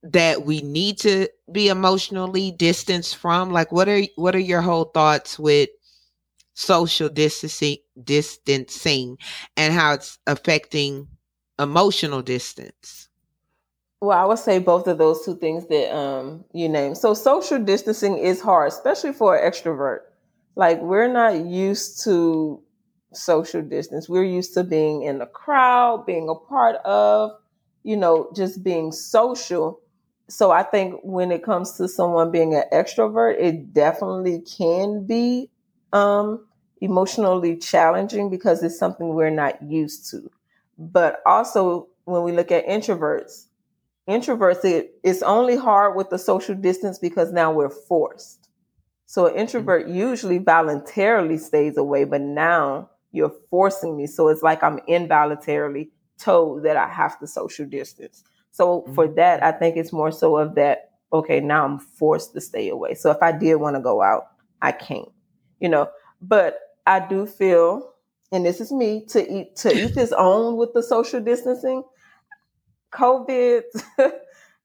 that 0.04 0.44
we 0.44 0.60
need 0.62 0.98
to 0.98 1.28
be 1.50 1.68
emotionally 1.68 2.50
distanced 2.52 3.16
from 3.16 3.50
like 3.50 3.72
what 3.72 3.88
are 3.88 4.02
what 4.16 4.34
are 4.34 4.40
your 4.40 4.62
whole 4.62 4.84
thoughts 4.84 5.38
with 5.38 5.68
social 6.54 7.08
distancing 7.08 7.78
distancing 8.02 9.18
and 9.56 9.74
how 9.74 9.94
it's 9.94 10.18
affecting 10.26 11.08
emotional 11.58 12.22
distance 12.22 13.08
well 14.00 14.18
i 14.18 14.24
would 14.24 14.38
say 14.38 14.58
both 14.58 14.86
of 14.86 14.98
those 14.98 15.24
two 15.24 15.36
things 15.36 15.66
that 15.68 15.94
um 15.96 16.44
you 16.52 16.68
named 16.68 16.96
so 16.96 17.14
social 17.14 17.58
distancing 17.58 18.18
is 18.18 18.40
hard 18.40 18.68
especially 18.68 19.12
for 19.12 19.36
an 19.36 19.50
extrovert 19.50 20.00
like 20.54 20.80
we're 20.80 21.12
not 21.12 21.34
used 21.44 22.04
to 22.04 22.62
social 23.16 23.62
distance. 23.62 24.08
We're 24.08 24.24
used 24.24 24.54
to 24.54 24.64
being 24.64 25.02
in 25.02 25.18
the 25.18 25.26
crowd, 25.26 26.06
being 26.06 26.28
a 26.28 26.34
part 26.34 26.76
of, 26.84 27.32
you 27.82 27.96
know, 27.96 28.30
just 28.34 28.62
being 28.62 28.92
social. 28.92 29.80
So 30.28 30.50
I 30.50 30.62
think 30.62 31.00
when 31.02 31.30
it 31.30 31.42
comes 31.42 31.72
to 31.72 31.88
someone 31.88 32.30
being 32.30 32.54
an 32.54 32.64
extrovert, 32.72 33.38
it 33.38 33.72
definitely 33.74 34.40
can 34.40 35.06
be 35.06 35.50
um, 35.92 36.46
emotionally 36.80 37.56
challenging 37.56 38.30
because 38.30 38.62
it's 38.62 38.78
something 38.78 39.08
we're 39.08 39.30
not 39.30 39.62
used 39.62 40.10
to. 40.10 40.30
But 40.78 41.20
also, 41.26 41.88
when 42.04 42.22
we 42.22 42.32
look 42.32 42.50
at 42.50 42.66
introverts, 42.66 43.46
introverts, 44.08 44.64
it, 44.64 44.94
it's 45.02 45.22
only 45.22 45.56
hard 45.56 45.96
with 45.96 46.10
the 46.10 46.18
social 46.18 46.54
distance 46.54 46.98
because 46.98 47.32
now 47.32 47.52
we're 47.52 47.70
forced. 47.70 48.48
So 49.06 49.26
an 49.26 49.32
mm-hmm. 49.32 49.40
introvert 49.40 49.86
mm-hmm. 49.86 49.96
usually 49.96 50.38
voluntarily 50.38 51.38
stays 51.38 51.76
away, 51.76 52.04
but 52.04 52.20
now 52.20 52.90
you're 53.12 53.34
forcing 53.50 53.96
me. 53.96 54.06
So 54.06 54.28
it's 54.28 54.42
like 54.42 54.62
I'm 54.62 54.80
involuntarily 54.88 55.90
told 56.18 56.64
that 56.64 56.76
I 56.76 56.88
have 56.88 57.18
to 57.20 57.26
social 57.26 57.66
distance. 57.66 58.24
So 58.54 58.82
mm-hmm. 58.82 58.94
for 58.94 59.08
that, 59.08 59.42
I 59.42 59.50
think 59.50 59.76
it's 59.76 59.92
more 59.92 60.12
so 60.12 60.36
of 60.36 60.54
that, 60.54 60.92
okay, 61.12 61.40
now 61.40 61.64
I'm 61.64 61.80
forced 61.80 62.34
to 62.34 62.40
stay 62.40 62.68
away. 62.68 62.94
So 62.94 63.10
if 63.10 63.20
I 63.20 63.32
did 63.32 63.56
want 63.56 63.74
to 63.74 63.82
go 63.82 64.00
out, 64.00 64.28
I 64.62 64.70
can't, 64.70 65.08
you 65.58 65.68
know, 65.68 65.90
but 66.22 66.60
I 66.86 67.00
do 67.00 67.26
feel, 67.26 67.94
and 68.30 68.46
this 68.46 68.60
is 68.60 68.70
me 68.70 69.06
to 69.06 69.28
eat, 69.28 69.56
to 69.56 69.76
eat 69.76 69.96
his 69.96 70.12
own 70.16 70.56
with 70.56 70.72
the 70.72 70.84
social 70.84 71.20
distancing. 71.20 71.82
COVID, 72.92 73.62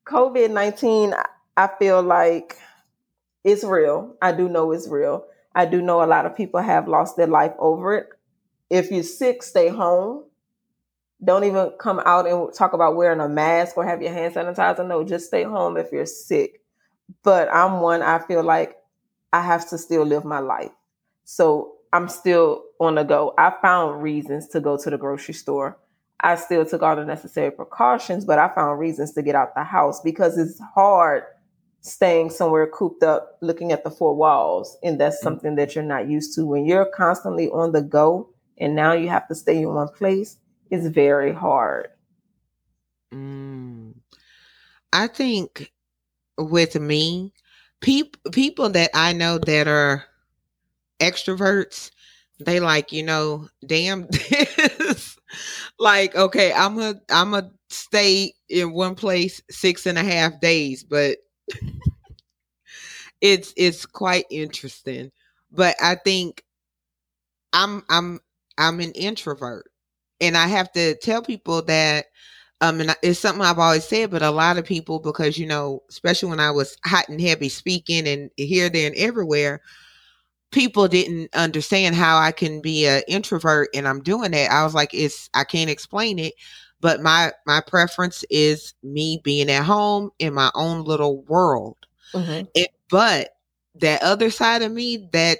COVID 0.05 0.51
19, 0.51 1.15
I 1.57 1.69
feel 1.79 2.03
like 2.03 2.57
it's 3.43 3.63
real. 3.63 4.15
I 4.21 4.33
do 4.33 4.47
know 4.47 4.71
it's 4.71 4.87
real. 4.87 5.25
I 5.55 5.65
do 5.65 5.81
know 5.81 6.03
a 6.03 6.05
lot 6.05 6.27
of 6.27 6.37
people 6.37 6.61
have 6.61 6.87
lost 6.87 7.17
their 7.17 7.25
life 7.25 7.53
over 7.57 7.95
it. 7.95 8.09
If 8.69 8.91
you're 8.91 9.01
sick, 9.01 9.41
stay 9.41 9.69
home. 9.69 10.25
Don't 11.23 11.43
even 11.43 11.71
come 11.79 12.01
out 12.05 12.27
and 12.27 12.53
talk 12.53 12.73
about 12.73 12.95
wearing 12.95 13.19
a 13.19 13.29
mask 13.29 13.77
or 13.77 13.85
have 13.85 14.01
your 14.01 14.13
hand 14.13 14.35
sanitizer. 14.35 14.87
No, 14.87 15.03
just 15.03 15.27
stay 15.27 15.43
home 15.43 15.77
if 15.77 15.91
you're 15.91 16.05
sick. 16.05 16.61
But 17.23 17.53
I'm 17.53 17.81
one, 17.81 18.01
I 18.01 18.19
feel 18.19 18.43
like 18.43 18.77
I 19.33 19.41
have 19.41 19.67
to 19.69 19.77
still 19.77 20.03
live 20.05 20.25
my 20.25 20.39
life. 20.39 20.71
So 21.25 21.73
I'm 21.91 22.07
still 22.07 22.63
on 22.79 22.95
the 22.95 23.03
go. 23.03 23.33
I 23.37 23.53
found 23.61 24.01
reasons 24.01 24.47
to 24.49 24.61
go 24.61 24.77
to 24.77 24.89
the 24.89 24.97
grocery 24.97 25.33
store. 25.33 25.77
I 26.21 26.35
still 26.35 26.65
took 26.65 26.83
all 26.83 26.95
the 26.95 27.05
necessary 27.05 27.51
precautions, 27.51 28.25
but 28.25 28.39
I 28.39 28.49
found 28.53 28.79
reasons 28.79 29.13
to 29.13 29.21
get 29.21 29.35
out 29.35 29.55
the 29.55 29.63
house 29.63 30.01
because 30.01 30.37
it's 30.37 30.59
hard 30.75 31.23
staying 31.81 32.29
somewhere 32.29 32.67
cooped 32.67 33.03
up 33.03 33.37
looking 33.41 33.71
at 33.71 33.83
the 33.83 33.91
four 33.91 34.13
walls 34.15 34.77
and 34.83 34.99
that's 34.99 35.19
Mm. 35.19 35.23
something 35.23 35.55
that 35.55 35.75
you're 35.75 35.83
not 35.83 36.07
used 36.09 36.35
to 36.35 36.45
when 36.45 36.65
you're 36.65 36.85
constantly 36.85 37.49
on 37.51 37.71
the 37.71 37.81
go 37.81 38.29
and 38.57 38.75
now 38.75 38.91
you 38.91 39.07
have 39.07 39.27
to 39.29 39.35
stay 39.35 39.61
in 39.61 39.73
one 39.73 39.87
place 39.87 40.37
it's 40.71 40.87
very 40.87 41.33
hard 41.33 41.89
Mm. 43.13 43.95
I 44.93 45.07
think 45.07 45.71
with 46.37 46.75
me, 46.75 47.33
peop- 47.81 48.17
people 48.31 48.69
that 48.69 48.91
I 48.93 49.13
know 49.13 49.37
that 49.39 49.67
are 49.67 50.05
extroverts, 50.99 51.91
they 52.39 52.59
like, 52.59 52.91
you 52.91 53.03
know, 53.03 53.49
damn 53.65 54.07
this. 54.07 55.17
like, 55.79 56.15
okay, 56.15 56.53
I'm 56.53 56.79
a 56.79 56.95
I'm 57.09 57.33
a 57.33 57.51
stay 57.69 58.33
in 58.49 58.73
one 58.73 58.95
place 58.95 59.41
six 59.49 59.85
and 59.85 59.97
a 59.97 60.03
half 60.03 60.39
days, 60.39 60.83
but 60.83 61.17
it's 63.21 63.53
it's 63.57 63.85
quite 63.85 64.25
interesting. 64.31 65.11
But 65.51 65.75
I 65.81 65.95
think 65.95 66.43
I'm 67.53 67.83
I'm 67.89 68.19
I'm 68.57 68.79
an 68.79 68.91
introvert. 68.93 69.68
And 70.21 70.37
I 70.37 70.47
have 70.47 70.71
to 70.73 70.95
tell 70.95 71.21
people 71.21 71.61
that 71.63 72.05
um 72.61 72.81
and 72.81 72.95
it's 73.01 73.19
something 73.19 73.43
I've 73.43 73.59
always 73.59 73.85
said, 73.85 74.11
but 74.11 74.21
a 74.21 74.31
lot 74.31 74.57
of 74.57 74.65
people 74.65 74.99
because 74.99 75.37
you 75.37 75.47
know, 75.47 75.83
especially 75.89 76.29
when 76.29 76.39
I 76.39 76.51
was 76.51 76.77
hot 76.85 77.09
and 77.09 77.21
heavy 77.21 77.49
speaking 77.49 78.07
and 78.07 78.29
here, 78.37 78.69
there, 78.69 78.87
and 78.87 78.95
everywhere, 78.97 79.61
people 80.51 80.87
didn't 80.87 81.33
understand 81.35 81.95
how 81.95 82.17
I 82.17 82.31
can 82.31 82.61
be 82.61 82.87
an 82.87 83.03
introvert 83.07 83.69
and 83.73 83.87
I'm 83.87 84.01
doing 84.01 84.31
that. 84.31 84.51
I 84.51 84.63
was 84.63 84.73
like, 84.73 84.93
it's 84.93 85.29
I 85.33 85.43
can't 85.43 85.69
explain 85.69 86.19
it, 86.19 86.33
but 86.81 87.01
my 87.01 87.31
my 87.45 87.61
preference 87.65 88.23
is 88.29 88.73
me 88.83 89.21
being 89.23 89.49
at 89.49 89.63
home 89.63 90.11
in 90.19 90.33
my 90.33 90.51
own 90.55 90.83
little 90.83 91.21
world. 91.23 91.77
Mhm. 92.15 92.47
It, 92.55 92.69
but 92.89 93.35
that 93.75 94.01
other 94.03 94.29
side 94.31 94.61
of 94.63 94.71
me 94.71 95.07
that 95.13 95.37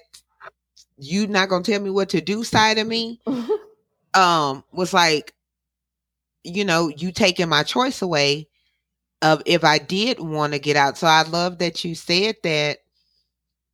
you're 0.98 1.28
not 1.28 1.50
gonna 1.50 1.64
tell 1.64 1.80
me 1.82 1.90
what 1.90 2.10
to 2.10 2.22
do 2.22 2.44
side 2.44 2.78
of 2.78 2.88
me 2.88 3.20
um 4.13 4.63
was 4.72 4.94
like 4.94 5.34
you 6.44 6.63
know 6.63 6.88
you 6.89 7.12
taking 7.12 7.50
my 7.50 7.63
choice 7.63 8.01
away 8.01 8.48
of 9.22 9.42
if 9.46 9.63
i 9.63 9.78
did 9.80 10.20
want 10.20 10.54
to 10.54 10.60
get 10.60 10.78
out. 10.78 10.98
So 10.98 11.08
i 11.08 11.24
love 11.24 11.60
that 11.60 11.84
you 11.86 11.96
said 11.96 12.36
that 12.44 12.80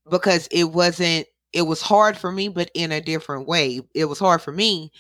because 0.09 0.47
it 0.51 0.65
wasn't 0.65 1.27
it 1.53 1.63
was 1.63 1.81
hard 1.81 2.17
for 2.17 2.31
me 2.31 2.47
but 2.49 2.69
in 2.73 2.91
a 2.91 3.01
different 3.01 3.47
way. 3.47 3.81
It 3.93 4.05
was 4.05 4.19
hard 4.19 4.41
for 4.41 4.51
me 4.51 4.91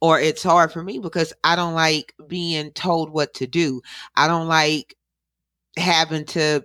or 0.00 0.20
it's 0.20 0.42
hard 0.42 0.72
for 0.72 0.82
me 0.82 0.98
because 0.98 1.32
i 1.44 1.56
don't 1.56 1.74
like 1.74 2.14
being 2.28 2.72
told 2.72 3.10
what 3.10 3.34
to 3.36 3.46
do. 3.46 3.82
I 4.16 4.28
don't 4.28 4.48
like 4.48 4.96
having 5.78 6.26
to 6.26 6.64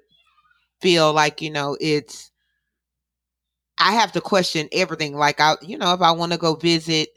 feel 0.82 1.14
like 1.14 1.42
you 1.42 1.52
know 1.52 1.78
it's 1.82 2.32
i 3.80 3.94
have 3.94 4.12
to 4.12 4.22
question 4.22 4.68
everything. 4.72 5.16
Like 5.16 5.40
i 5.40 5.56
you 5.62 5.78
know 5.78 5.94
if 5.94 6.02
i 6.02 6.12
want 6.12 6.32
to 6.32 6.38
go 6.38 6.56
visit 6.56 7.10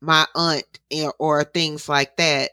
my 0.00 0.26
aunt 0.34 0.64
eh, 0.90 1.08
or 1.18 1.44
things 1.44 1.88
like 1.88 2.16
that. 2.16 2.52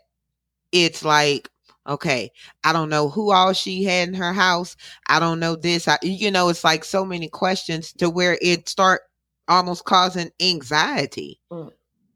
It's 0.72 1.04
like 1.04 1.50
okay 1.88 2.30
i 2.63 2.74
don't 2.74 2.89
know 2.89 3.08
who 3.10 3.32
all 3.32 3.54
she 3.54 3.84
had 3.84 4.10
in 4.10 4.13
her 4.13 4.34
house. 4.34 4.75
I 5.08 5.20
don't 5.20 5.39
know 5.39 5.56
this. 5.56 5.88
I, 5.88 5.98
you 6.01 6.30
know 6.32 6.50
it's 6.50 6.63
like 6.63 6.84
so 6.84 7.06
many 7.06 7.30
questions 7.30 7.94
to 7.94 8.10
where 8.10 8.38
it 8.42 8.68
start 8.68 9.01
almost 9.48 9.86
causing 9.86 10.32
anxiety. 10.42 11.39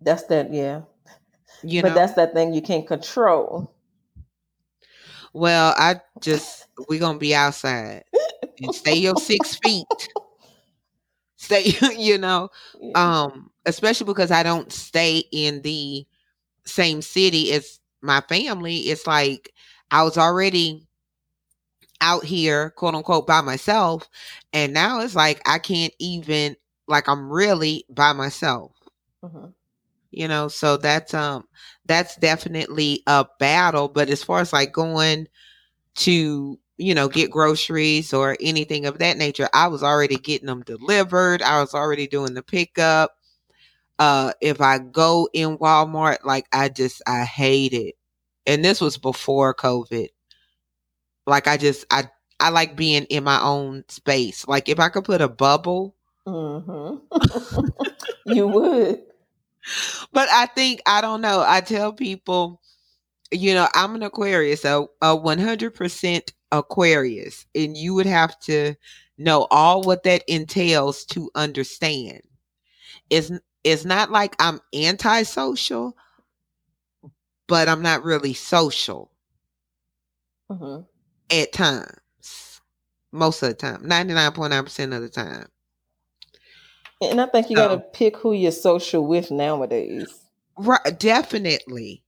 That's 0.01 0.23
that 0.23 0.53
yeah. 0.53 0.81
You 1.63 1.81
but 1.81 1.89
know? 1.89 1.95
that's 1.95 2.13
that 2.13 2.33
thing 2.33 2.53
you 2.53 2.61
can't 2.61 2.88
control. 2.88 3.73
Well 5.33 5.73
i 5.77 6.01
just 6.19 6.67
we're 6.89 7.00
gonna 7.00 7.17
be 7.17 7.33
outside 7.33 8.03
and 8.61 8.75
stay 8.75 8.95
your 8.95 9.15
six 9.15 9.55
feet 9.63 9.88
stay 11.41 11.74
you 11.98 12.17
know 12.17 12.50
um 12.95 13.51
especially 13.65 14.05
because 14.05 14.31
i 14.31 14.43
don't 14.43 14.71
stay 14.71 15.24
in 15.31 15.62
the 15.63 16.05
same 16.65 17.01
city 17.01 17.51
as 17.53 17.79
my 18.01 18.22
family 18.22 18.77
it's 18.77 19.07
like 19.07 19.53
i 19.92 20.03
was 20.03 20.18
already 20.18 20.87
out 22.01 22.24
here 22.24 22.72
quote 22.72 22.96
unquote 22.96 23.27
by 23.27 23.42
myself 23.42 24.09
and 24.53 24.74
now 24.74 25.01
it's 25.01 25.15
like 25.15 25.42
i 25.48 25.59
can't 25.59 25.94
even 26.00 26.55
like 26.87 27.07
i'm 27.07 27.29
really 27.31 27.85
by 27.89 28.13
myself 28.13 28.72
Mhm. 29.24 29.53
you 30.11 30.27
know 30.27 30.48
so 30.48 30.77
that's 30.77 31.13
um 31.13 31.48
that's 31.85 32.15
definitely 32.18 33.03
a 33.07 33.25
battle 33.39 33.87
but 33.89 34.09
as 34.09 34.24
far 34.24 34.39
as 34.42 34.53
like 34.53 34.74
going 34.74 35.27
to 35.96 36.59
you 36.81 36.96
know 36.96 37.09
get 37.09 37.31
groceries 37.31 38.13
or 38.13 38.37
anything 38.41 38.85
of 38.87 39.00
that 39.00 39.17
nature. 39.17 39.50
I 39.53 39.67
was 39.67 39.83
already 39.83 40.17
getting 40.17 40.48
them 40.48 40.63
delivered. 40.63 41.41
I 41.44 41.61
was 41.61 41.75
already 41.75 42.07
doing 42.07 42.33
the 42.35 42.44
pickup. 42.44 43.17
Uh 44.00 44.33
if 44.41 44.61
i 44.61 44.79
go 44.79 45.29
in 45.33 45.57
walmart 45.59 46.20
like 46.25 46.48
i 46.53 46.70
just 46.70 47.01
i 47.07 47.24
hate 47.24 47.74
it. 47.74 47.96
And 48.48 48.65
this 48.65 48.81
was 48.81 48.98
before 48.98 49.55
covid. 49.55 50.09
Like 51.27 51.48
i 51.48 51.57
just 51.57 51.85
i 51.91 52.09
i 52.39 52.50
like 52.50 52.75
being 52.75 53.03
in 53.05 53.24
my 53.24 53.41
own 53.41 53.83
space. 53.89 54.48
Like 54.48 54.70
if 54.70 54.79
i 54.79 54.89
could 54.89 55.05
put 55.05 55.22
a 55.22 55.29
bubble 55.29 55.96
hmm 56.27 56.96
you 58.25 58.48
would. 58.48 59.01
But 60.13 60.29
I 60.29 60.46
think 60.48 60.81
I 60.85 61.01
don't 61.01 61.22
know. 61.22 61.44
I 61.46 61.61
tell 61.61 61.94
people, 61.94 62.61
you 63.31 63.53
know, 63.53 63.67
I'm 63.74 63.96
an 63.96 64.03
Aquarius, 64.03 64.65
a, 64.65 64.85
a 65.01 65.17
100% 65.17 66.33
Aquarius, 66.51 67.46
and 67.55 67.77
you 67.77 67.94
would 67.96 68.05
have 68.07 68.40
to 68.42 68.75
know 69.18 69.48
all 69.51 69.83
what 69.83 70.03
that 70.03 70.24
entails 70.27 71.05
to 71.05 71.29
understand. 71.35 72.22
It's 73.09 73.31
it's 73.64 73.85
not 73.85 74.11
like 74.11 74.35
I'm 74.40 74.61
antisocial, 74.74 75.96
but 77.48 77.70
I'm 77.70 77.81
not 77.81 78.03
really 78.03 78.33
social 78.33 79.11
hmm 80.51 80.79
at 81.31 81.53
times. 81.53 82.61
Most 83.14 83.44
of 83.44 83.50
the 83.50 83.55
time, 83.55 83.83
99.9% 83.83 84.96
of 84.96 85.01
the 85.01 85.09
time. 85.09 85.48
and 87.01 87.22
i 87.22 87.25
think 87.27 87.50
you 87.50 87.57
got 87.57 87.70
to 87.70 87.79
pick 87.79 88.18
who 88.18 88.33
you're 88.33 88.51
social 88.51 89.05
with 89.05 89.31
nowadays 89.31 90.29
Right, 90.57 91.00
definitely. 91.00 92.03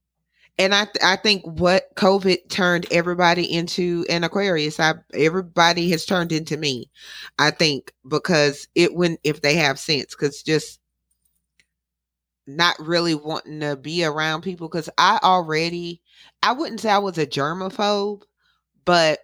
And 0.58 0.74
I 0.74 0.84
th- 0.84 1.02
I 1.02 1.16
think 1.16 1.44
what 1.44 1.94
COVID 1.96 2.48
turned 2.48 2.86
everybody 2.92 3.44
into 3.52 4.04
an 4.08 4.22
Aquarius. 4.22 4.78
I 4.78 4.94
everybody 5.12 5.90
has 5.90 6.06
turned 6.06 6.30
into 6.32 6.56
me. 6.56 6.90
I 7.38 7.50
think 7.50 7.92
because 8.08 8.68
it 8.74 8.94
when 8.94 9.18
if 9.24 9.40
they 9.42 9.56
have 9.56 9.78
sense, 9.80 10.14
because 10.14 10.42
just 10.42 10.78
not 12.46 12.78
really 12.78 13.14
wanting 13.14 13.60
to 13.60 13.76
be 13.76 14.04
around 14.04 14.42
people. 14.42 14.68
Because 14.68 14.88
I 14.98 15.18
already, 15.22 16.02
I 16.42 16.52
wouldn't 16.52 16.80
say 16.80 16.90
I 16.90 16.98
was 16.98 17.18
a 17.18 17.26
germaphobe, 17.26 18.22
but 18.84 19.20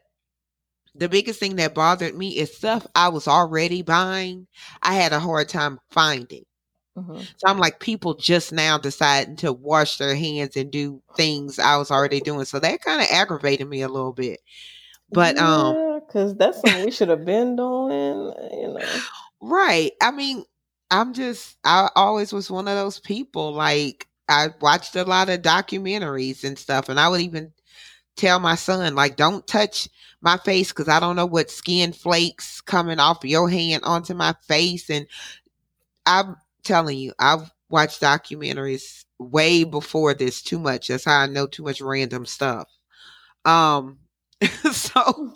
the 0.95 1.09
biggest 1.09 1.41
thing 1.41 1.57
that 1.57 1.75
bothered 1.75 2.17
me 2.17 2.39
is 2.39 2.57
stuff 2.57 2.87
I 2.95 3.09
was 3.09 3.27
already 3.29 3.83
buying. 3.83 4.47
I 4.83 4.95
had 4.95 5.13
a 5.13 5.21
hard 5.21 5.49
time 5.49 5.81
finding. 5.91 6.45
Mhm. 7.01 7.29
So 7.39 7.47
I'm 7.49 7.59
like, 7.59 7.81
people 7.81 8.15
just 8.15 8.53
now 8.53 8.79
deciding 8.79 9.37
to 9.37 9.53
wash 9.53 9.99
their 9.99 10.15
hands 10.17 10.57
and 10.57 10.71
do 10.71 11.03
things 11.17 11.59
I 11.59 11.77
was 11.77 11.91
already 11.91 12.21
doing. 12.21 12.45
So 12.45 12.59
that 12.61 12.83
kind 12.83 13.03
of 13.03 13.09
aggravated 13.11 13.69
me 13.69 13.83
a 13.83 13.89
little 13.89 14.13
bit. 14.13 14.41
But 15.13 15.39
um, 15.39 15.77
because 16.07 16.35
that's 16.37 16.61
something 16.61 16.83
we 16.83 16.91
should 16.91 17.09
have 17.09 17.25
been 17.25 17.57
doing 17.57 18.33
you 18.53 18.73
know 18.75 19.07
right. 19.41 19.93
I 20.03 20.11
mean, 20.11 20.45
I'm 20.91 21.13
just 21.15 21.57
I 21.65 21.89
always 21.97 22.33
was 22.33 22.51
one 22.51 22.69
of 22.69 22.77
those 22.77 23.01
people. 23.01 23.53
Like 23.53 24.07
I 24.29 24.49
watched 24.61 24.97
a 24.97 25.05
lot 25.05 25.29
of 25.29 25.43
documentaries 25.43 26.45
and 26.45 26.59
stuff, 26.59 26.89
and 26.89 26.99
I 26.99 27.09
would 27.09 27.21
even 27.21 27.53
tell 28.17 28.41
my 28.41 28.55
son, 28.57 28.95
like, 28.95 29.17
don't 29.17 29.47
touch 29.47 29.89
my 30.23 30.37
face 30.39 30.71
because 30.71 30.89
I 30.89 31.01
don't 31.01 31.17
know 31.17 31.27
what 31.27 31.51
skin 31.51 31.93
flakes 31.93 32.61
coming 32.61 32.99
off 33.01 33.25
your 33.25 33.49
hand 33.51 33.83
onto 33.85 34.15
my 34.15 34.35
face. 34.49 34.91
And 34.91 35.07
I'm 36.07 36.37
telling 36.65 36.99
you, 36.99 37.13
I've 37.19 37.51
watched 37.69 38.01
documentaries 38.01 39.05
way 39.19 39.65
before 39.65 40.15
this 40.15 40.43
too 40.43 40.59
much. 40.59 40.89
That's 40.89 41.05
how 41.05 41.21
I 41.21 41.27
know 41.27 41.47
too 41.47 41.63
much 41.65 41.81
random 41.81 42.27
stuff. 42.27 42.69
Um 43.45 43.99
so 44.73 45.33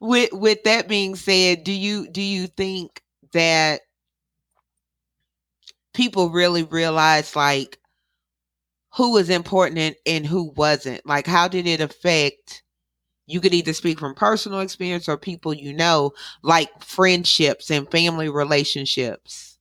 with 0.00 0.30
with 0.32 0.62
that 0.64 0.88
being 0.88 1.16
said, 1.16 1.64
do 1.64 1.72
you 1.72 2.08
do 2.08 2.22
you 2.22 2.46
think 2.46 3.02
that 3.32 3.80
people 5.94 6.28
really 6.30 6.62
realize 6.62 7.34
like 7.34 7.78
who 8.96 9.12
was 9.12 9.28
important 9.30 9.78
and, 9.78 9.96
and 10.06 10.26
who 10.26 10.52
wasn't? 10.56 11.04
Like 11.06 11.26
how 11.26 11.48
did 11.48 11.66
it 11.66 11.80
affect 11.80 12.62
you 13.26 13.40
could 13.40 13.54
either 13.54 13.72
speak 13.74 13.98
from 14.00 14.14
personal 14.14 14.60
experience 14.60 15.08
or 15.08 15.18
people 15.18 15.54
you 15.54 15.72
know, 15.72 16.12
like 16.42 16.70
friendships 16.84 17.70
and 17.70 17.90
family 17.90 18.28
relationships. 18.28 19.53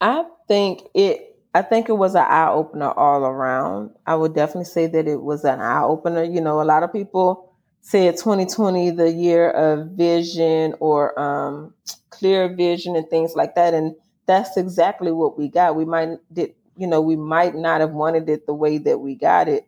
I 0.00 0.24
think 0.46 0.82
it. 0.94 1.24
I 1.54 1.62
think 1.62 1.88
it 1.88 1.94
was 1.94 2.14
an 2.14 2.24
eye 2.28 2.50
opener 2.50 2.92
all 2.92 3.24
around. 3.24 3.90
I 4.06 4.14
would 4.14 4.34
definitely 4.34 4.66
say 4.66 4.86
that 4.86 5.08
it 5.08 5.22
was 5.22 5.44
an 5.44 5.60
eye 5.60 5.82
opener. 5.82 6.22
You 6.22 6.40
know, 6.40 6.60
a 6.60 6.64
lot 6.64 6.82
of 6.82 6.92
people 6.92 7.52
said 7.80 8.16
2020 8.18 8.90
the 8.90 9.10
year 9.10 9.50
of 9.50 9.88
vision 9.92 10.74
or 10.78 11.18
um, 11.18 11.74
clear 12.10 12.54
vision 12.54 12.96
and 12.96 13.08
things 13.08 13.34
like 13.34 13.54
that 13.54 13.72
and 13.72 13.94
that's 14.26 14.56
exactly 14.58 15.10
what 15.12 15.38
we 15.38 15.48
got 15.48 15.74
we 15.76 15.84
might 15.86 16.18
did 16.32 16.52
you 16.76 16.86
know 16.86 17.00
we 17.00 17.16
might 17.16 17.54
not 17.54 17.80
have 17.80 17.92
wanted 17.92 18.28
it 18.28 18.44
the 18.46 18.52
way 18.52 18.76
that 18.76 18.98
we 18.98 19.14
got 19.14 19.48
it 19.48 19.64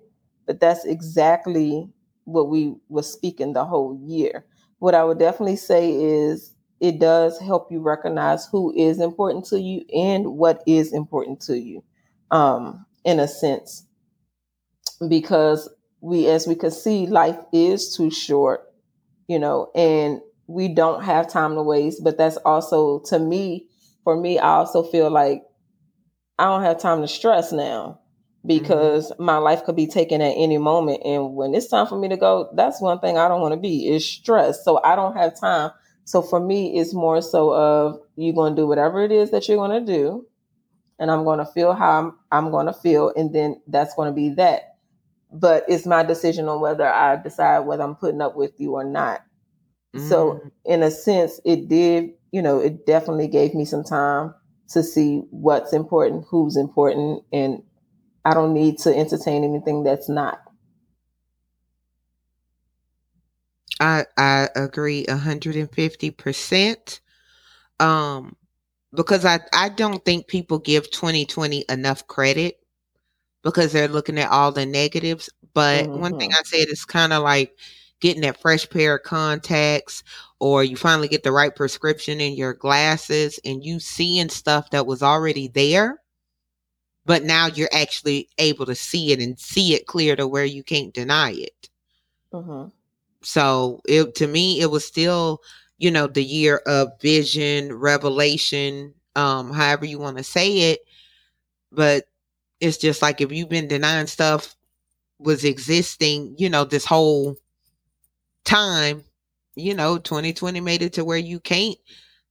but 0.47 0.61
that's 0.61 0.85
exactly 0.85 1.89
what 2.25 2.49
we 2.51 2.75
were 2.89 3.03
speaking 3.03 3.53
the 3.55 3.65
whole 3.65 3.99
year 4.05 4.45
what 4.81 4.95
i 4.95 5.03
would 5.05 5.19
definitely 5.19 5.57
say 5.57 5.93
is 5.93 6.53
it 6.81 6.99
does 6.99 7.39
help 7.39 7.71
you 7.71 7.81
recognize 7.81 8.47
who 8.47 8.73
is 8.75 9.01
important 9.01 9.45
to 9.45 9.61
you 9.61 9.85
and 9.95 10.27
what 10.27 10.63
is 10.67 10.93
important 10.93 11.41
to 11.41 11.59
you 11.59 11.85
um, 12.31 12.85
in 13.05 13.21
a 13.21 13.29
sense 13.29 13.87
because 15.09 15.69
we 16.01 16.27
as 16.27 16.47
we 16.47 16.55
can 16.55 16.71
see 16.71 17.07
life 17.07 17.39
is 17.53 17.95
too 17.95 18.11
short 18.11 18.73
you 19.29 19.39
know 19.39 19.71
and 19.75 20.21
we 20.47 20.69
don't 20.69 21.03
have 21.03 21.31
time 21.31 21.55
to 21.55 21.63
waste 21.63 22.03
but 22.03 22.19
that's 22.19 22.37
also 22.39 23.01
to 23.01 23.19
me 23.19 23.67
for 24.05 24.17
me 24.17 24.39
i 24.39 24.49
also 24.49 24.83
feel 24.83 25.11
like 25.11 25.43
i 26.39 26.45
don't 26.45 26.63
have 26.63 26.81
time 26.81 27.01
to 27.01 27.09
stress 27.09 27.53
now 27.53 27.99
because 28.47 29.11
mm-hmm. 29.13 29.25
my 29.25 29.37
life 29.37 29.65
could 29.65 29.77
be 29.77 29.87
taken 29.87 30.23
at 30.23 30.35
any 30.37 30.59
moment 30.59 31.03
and 31.05 31.35
when 31.35 31.55
it's 31.55 31.69
time 31.69 31.87
for 31.87 31.99
me 31.99 32.09
to 32.09 32.17
go 32.17 32.51
that's 32.55 32.81
one 32.81 32.99
thing 33.01 33.19
i 33.19 33.29
don't 33.29 33.43
want 33.43 33.53
to 33.53 33.61
be 33.61 33.89
is 33.89 34.07
stress 34.07 34.65
so 34.65 34.81
i 34.83 34.97
don't 34.97 35.17
have 35.17 35.39
time 35.39 35.71
so 36.05 36.23
for 36.23 36.41
me 36.41 36.79
it's 36.79 36.95
more 36.95 37.21
so 37.23 37.53
of 37.53 38.01
you're 38.17 38.35
going 38.35 38.55
to 38.55 38.63
do 38.63 38.67
whatever 38.67 39.03
it 39.03 39.13
is 39.13 39.31
that 39.31 39.49
you're 39.49 39.57
going 39.57 39.85
to 39.85 39.93
do 39.93 40.27
and 40.99 41.11
i'm 41.11 41.25
going 41.25 41.39
to 41.39 41.47
feel 41.47 41.73
how 41.73 41.99
i'm, 41.99 42.19
I'm 42.33 42.51
going 42.51 42.67
to 42.67 42.73
feel 42.73 43.13
and 43.17 43.35
then 43.35 43.61
that's 43.67 43.95
going 43.95 44.09
to 44.09 44.15
be 44.15 44.31
that 44.35 44.71
but 45.33 45.65
it's 45.69 45.87
my 45.87 46.03
decision 46.03 46.49
on 46.49 46.61
whether 46.61 46.87
I 46.87 47.17
decide 47.17 47.61
whether 47.61 47.83
I'm 47.83 47.95
putting 47.95 48.21
up 48.21 48.37
with 48.37 48.53
you 48.59 48.75
or 48.75 48.85
not. 48.85 49.23
Mm. 49.95 50.09
So, 50.09 50.41
in 50.65 50.83
a 50.83 50.91
sense, 50.91 51.41
it 51.45 51.69
did, 51.69 52.11
you 52.33 52.43
know, 52.43 52.59
it 52.61 52.87
definitely 52.87 53.29
gave 53.29 53.55
me 53.55 53.65
some 53.65 53.85
time 53.85 54.35
to 54.71 54.83
see 54.83 55.23
what's 55.31 55.73
important, 55.73 56.25
who's 56.29 56.57
important, 56.57 57.23
and 57.33 57.63
I 58.25 58.35
don't 58.35 58.55
need 58.55 58.79
to 58.79 58.97
entertain 58.97 59.45
anything 59.45 59.83
that's 59.83 60.09
not. 60.09 60.41
I 63.81 64.05
I 64.17 64.49
agree 64.55 65.05
150%. 65.07 67.01
Um 67.81 68.37
because 68.95 69.25
I 69.25 69.41
I 69.53 69.71
don't 69.71 70.05
think 70.05 70.27
people 70.29 70.59
give 70.59 70.91
2020 70.91 71.65
enough 71.69 72.07
credit 72.07 72.59
because 73.43 73.73
they're 73.73 73.89
looking 73.89 74.19
at 74.19 74.31
all 74.31 74.53
the 74.53 74.67
negatives. 74.67 75.31
But 75.55 75.85
mm-hmm. 75.87 76.01
one 76.01 76.19
thing 76.19 76.31
mm-hmm. 76.31 76.41
I 76.41 76.43
said 76.45 76.69
is 76.69 76.85
kind 76.85 77.13
of 77.13 77.23
like 77.23 77.57
getting 78.01 78.23
that 78.23 78.41
fresh 78.41 78.69
pair 78.69 78.97
of 78.97 79.03
contacts 79.03 80.03
or 80.41 80.65
you 80.65 80.77
finally 80.77 81.09
get 81.09 81.23
the 81.23 81.33
right 81.33 81.55
prescription 81.55 82.21
in 82.21 82.35
your 82.35 82.55
glasses 82.55 83.39
and 83.45 83.65
you 83.65 83.79
seeing 83.79 84.29
stuff 84.29 84.71
that 84.71 84.87
was 84.87 85.03
already 85.03 85.49
there 85.49 86.01
but 87.05 87.23
now 87.25 87.47
you're 87.47 87.69
actually 87.73 88.29
able 88.39 88.67
to 88.67 88.75
see 88.75 89.13
it 89.13 89.21
and 89.21 89.39
see 89.39 89.75
it 89.75 89.87
clear 89.87 90.17
to 90.17 90.27
where 90.27 90.45
you 90.45 90.63
can't 90.65 90.95
deny 90.95 91.31
it 91.31 91.69
mm-hmm. 92.33 92.69
So 93.23 93.81
it 93.87 94.15
to 94.15 94.27
me 94.27 94.61
it 94.61 94.71
was 94.71 94.87
still 94.87 95.41
you 95.79 95.91
know 95.91 96.07
the 96.07 96.25
year 96.25 96.63
of 96.67 96.89
vision 97.01 97.73
revelation 97.73 98.95
um 99.17 99.53
however 99.53 99.85
you 99.85 99.99
want 99.99 100.17
to 100.17 100.25
say 100.25 100.73
it 100.73 100.81
but 101.73 102.05
it's 102.61 102.77
just 102.77 103.03
like 103.03 103.21
if 103.21 103.33
you've 103.33 103.49
been 103.49 103.69
denying 103.69 104.07
stuff 104.07 104.55
was 105.21 105.45
existing, 105.45 106.35
you 106.39 106.49
know, 106.49 106.65
this 106.65 106.85
whole 106.85 107.37
time, 108.45 109.05
you 109.55 109.75
know, 109.75 109.99
2020 109.99 110.61
made 110.61 110.83
it 110.83 110.95
to 110.95 111.05
where 111.05 111.19
you 111.19 111.39
can't 111.39 111.77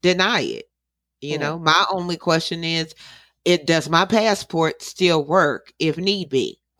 deny 0.01 0.41
it. 0.41 0.69
You 1.21 1.37
mm. 1.37 1.41
know, 1.41 1.59
my 1.59 1.85
only 1.91 2.17
question 2.17 2.63
is 2.63 2.95
it 3.45 3.65
does 3.65 3.89
my 3.89 4.05
passport 4.05 4.81
still 4.81 5.23
work 5.23 5.71
if 5.79 5.97
need 5.97 6.29
be? 6.29 6.59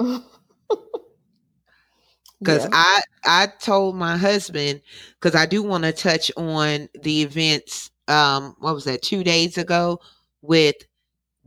Cuz 2.43 2.63
yeah. 2.63 2.69
I 2.71 3.01
I 3.25 3.47
told 3.47 3.95
my 3.95 4.17
husband 4.17 4.81
cuz 5.19 5.35
I 5.35 5.45
do 5.45 5.61
want 5.61 5.83
to 5.83 5.91
touch 5.91 6.31
on 6.37 6.87
the 7.01 7.21
events 7.21 7.91
um 8.07 8.55
what 8.59 8.73
was 8.73 8.85
that 8.85 9.01
2 9.01 9.23
days 9.23 9.57
ago 9.57 9.99
with 10.41 10.75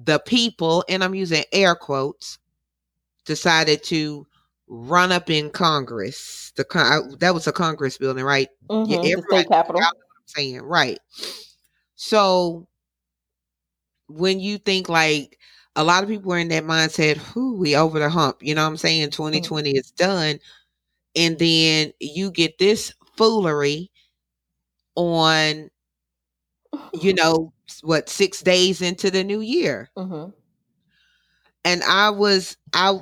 the 0.04 0.18
people, 0.20 0.84
and 0.88 1.02
I'm 1.02 1.14
using 1.14 1.44
air 1.52 1.74
quotes, 1.74 2.38
decided 3.24 3.82
to 3.84 4.26
run 4.68 5.12
up 5.12 5.30
in 5.30 5.50
Congress. 5.50 6.52
The 6.56 6.64
con- 6.64 7.16
that 7.20 7.34
was 7.34 7.46
a 7.46 7.52
Congress 7.52 7.98
building, 7.98 8.24
right? 8.24 8.48
Mm-hmm, 8.68 8.90
yeah, 8.90 9.16
the 9.16 9.22
state 9.28 9.48
capitol. 9.48 9.82
I'm 9.82 9.92
saying 10.26 10.62
right. 10.62 10.98
So 11.94 12.66
when 14.08 14.40
you 14.40 14.58
think 14.58 14.88
like 14.88 15.38
a 15.76 15.84
lot 15.84 16.02
of 16.02 16.08
people 16.08 16.32
are 16.32 16.38
in 16.38 16.48
that 16.48 16.64
mindset, 16.64 17.16
who 17.16 17.56
we 17.56 17.76
over 17.76 17.98
the 17.98 18.10
hump, 18.10 18.38
you 18.40 18.54
know 18.54 18.62
what 18.62 18.70
I'm 18.70 18.76
saying? 18.76 19.10
2020 19.10 19.70
mm-hmm. 19.70 19.78
is 19.78 19.90
done. 19.92 20.38
And 21.14 21.38
then 21.38 21.92
you 22.00 22.30
get 22.30 22.58
this 22.58 22.94
foolery 23.16 23.90
on, 24.96 25.70
you 27.00 27.14
know, 27.14 27.52
what 27.82 28.08
six 28.08 28.40
days 28.42 28.82
into 28.82 29.10
the 29.10 29.24
new 29.24 29.40
year. 29.40 29.90
Mm-hmm. 29.96 30.30
and 31.64 31.82
i 31.84 32.10
was 32.10 32.56
i 32.74 32.98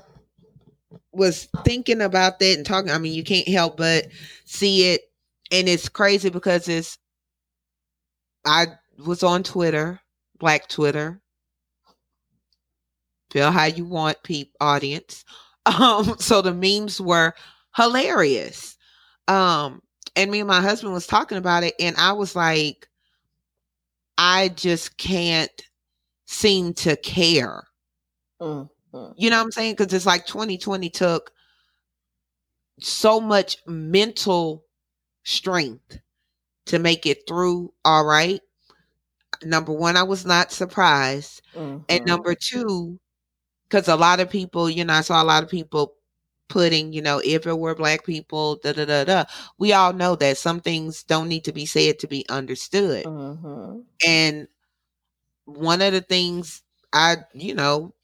was 1.13 1.49
thinking 1.65 2.01
about 2.01 2.39
that 2.39 2.57
and 2.57 2.67
talking 2.67 2.91
i 2.91 2.99
mean 2.99 3.13
you 3.15 3.25
can't 3.25 3.49
help 3.49 3.77
but 3.77 4.07
see 4.45 4.93
it. 4.93 5.03
And 5.53 5.69
it's 5.69 5.89
crazy 5.89 6.31
because 6.31 6.69
it's 6.69 6.99
i 8.45 8.67
was 8.99 9.23
on 9.23 9.43
twitter 9.43 10.01
black 10.39 10.69
twitter. 10.69 11.21
Feel 13.31 13.51
how 13.53 13.65
you 13.65 13.85
want 13.85 14.23
peep 14.23 14.55
audience. 14.61 15.25
Um 15.67 16.17
so 16.19 16.41
the 16.41 16.55
memes 16.55 17.03
were 17.03 17.35
hilarious 17.81 18.77
um 19.29 19.81
and 20.17 20.31
me 20.31 20.41
and 20.41 20.49
my 20.49 20.61
husband 20.61 20.93
was 20.93 21.07
talking 21.07 21.39
about 21.39 21.63
it 21.63 21.75
and 21.79 21.97
i 21.97 22.13
was 22.13 22.35
like 22.37 22.89
I 24.23 24.49
just 24.49 24.99
can't 24.99 25.63
seem 26.27 26.75
to 26.75 26.95
care. 26.97 27.65
Mm-hmm. 28.39 29.13
You 29.17 29.31
know 29.31 29.39
what 29.39 29.45
I'm 29.45 29.51
saying? 29.51 29.77
Because 29.79 29.95
it's 29.95 30.05
like 30.05 30.27
2020 30.27 30.91
took 30.91 31.31
so 32.81 33.19
much 33.19 33.57
mental 33.67 34.67
strength 35.25 36.01
to 36.67 36.79
make 36.79 37.07
it 37.07 37.23
through 37.27 37.73
all 37.83 38.05
right. 38.05 38.41
Number 39.43 39.73
one, 39.73 39.97
I 39.97 40.03
was 40.03 40.27
not 40.27 40.53
surprised. 40.53 41.41
Mm-hmm. 41.55 41.79
And 41.89 42.05
number 42.05 42.35
two, 42.35 43.01
because 43.71 43.89
a 43.89 43.97
lot 43.97 44.21
of 44.21 44.29
people, 44.29 44.69
you 44.69 44.85
know, 44.85 44.93
I 44.93 45.01
saw 45.01 45.23
a 45.23 45.25
lot 45.25 45.43
of 45.43 45.49
people 45.49 45.95
putting, 46.51 46.93
you 46.93 47.01
know, 47.01 47.23
if 47.25 47.47
it 47.47 47.59
were 47.59 47.75
black 47.75 48.05
people, 48.05 48.57
da 48.57 48.73
da 48.73 48.85
da 48.85 49.05
da. 49.05 49.25
We 49.57 49.73
all 49.73 49.95
know 49.95 50.17
that 50.17 50.37
some 50.37 50.61
things 50.61 51.03
don't 51.05 51.29
need 51.29 51.45
to 51.45 51.53
be 51.53 51.65
said 51.65 51.99
to 52.01 52.07
be 52.07 52.27
understood. 52.29 53.07
Mm-hmm. 53.07 53.81
And 54.07 54.49
one 55.47 55.81
of 55.81 55.93
the 55.95 56.03
things 56.03 56.63
I, 56.93 57.19
you 57.33 57.55
know, 57.55 57.95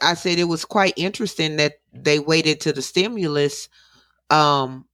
I 0.00 0.14
said 0.14 0.38
it 0.38 0.44
was 0.44 0.64
quite 0.64 0.94
interesting 0.96 1.56
that 1.56 1.74
they 1.92 2.18
waited 2.18 2.60
to 2.62 2.72
the 2.72 2.82
stimulus, 2.82 3.68
um, 4.30 4.86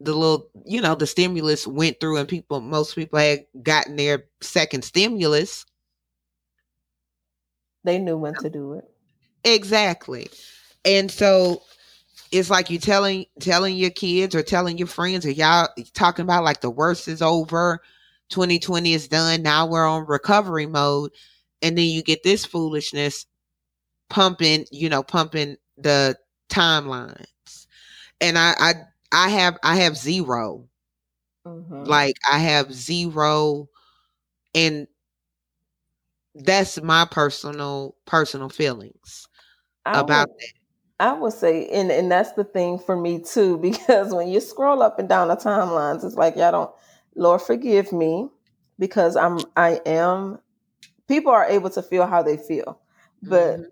the 0.00 0.14
little, 0.14 0.48
you 0.64 0.80
know, 0.80 0.94
the 0.94 1.06
stimulus 1.06 1.66
went 1.66 1.98
through 1.98 2.18
and 2.18 2.28
people, 2.28 2.60
most 2.60 2.94
people 2.94 3.18
had 3.18 3.46
gotten 3.62 3.96
their 3.96 4.24
second 4.40 4.82
stimulus. 4.82 5.66
They 7.82 7.98
knew 7.98 8.16
when 8.16 8.34
to 8.34 8.48
do 8.48 8.74
it. 8.74 8.84
Exactly 9.44 10.28
and 10.84 11.10
so 11.10 11.62
it's 12.30 12.50
like 12.50 12.70
you 12.70 12.78
telling 12.78 13.26
telling 13.40 13.76
your 13.76 13.90
kids 13.90 14.34
or 14.34 14.42
telling 14.42 14.78
your 14.78 14.86
friends 14.86 15.24
or 15.24 15.30
y'all 15.30 15.68
talking 15.94 16.22
about 16.22 16.44
like 16.44 16.60
the 16.60 16.70
worst 16.70 17.08
is 17.08 17.22
over 17.22 17.80
2020 18.30 18.92
is 18.92 19.08
done 19.08 19.42
now 19.42 19.66
we're 19.66 19.86
on 19.86 20.06
recovery 20.06 20.66
mode 20.66 21.10
and 21.62 21.76
then 21.76 21.86
you 21.86 22.02
get 22.02 22.22
this 22.22 22.44
foolishness 22.44 23.26
pumping 24.10 24.66
you 24.70 24.88
know 24.88 25.02
pumping 25.02 25.56
the 25.76 26.16
timelines. 26.48 27.66
And 28.20 28.38
i 28.38 28.54
i 28.58 28.74
i 29.12 29.28
have 29.28 29.58
i 29.62 29.76
have 29.76 29.96
0 29.96 30.68
mm-hmm. 31.46 31.84
like 31.84 32.16
i 32.30 32.38
have 32.38 32.72
zero 32.72 33.68
and 34.54 34.86
that's 36.34 36.80
my 36.82 37.06
personal 37.10 37.96
personal 38.06 38.48
feelings 38.48 39.26
about 39.86 40.28
that 40.38 40.57
I 41.00 41.12
would 41.12 41.32
say, 41.32 41.68
and 41.68 41.90
and 41.90 42.10
that's 42.10 42.32
the 42.32 42.44
thing 42.44 42.78
for 42.78 42.96
me 42.96 43.20
too, 43.20 43.58
because 43.62 44.12
when 44.14 44.28
you 44.28 44.40
scroll 44.40 44.82
up 44.82 44.98
and 44.98 45.08
down 45.08 45.28
the 45.28 45.36
timelines, 45.36 46.04
it's 46.04 46.16
like 46.16 46.36
y'all 46.36 46.52
don't. 46.52 46.70
Lord 47.14 47.42
forgive 47.42 47.92
me, 47.92 48.28
because 48.78 49.16
I'm 49.16 49.40
I 49.56 49.80
am. 49.86 50.38
People 51.08 51.32
are 51.32 51.46
able 51.46 51.70
to 51.70 51.82
feel 51.82 52.06
how 52.06 52.22
they 52.22 52.36
feel, 52.36 52.80
but 53.22 53.54
mm-hmm. 53.54 53.62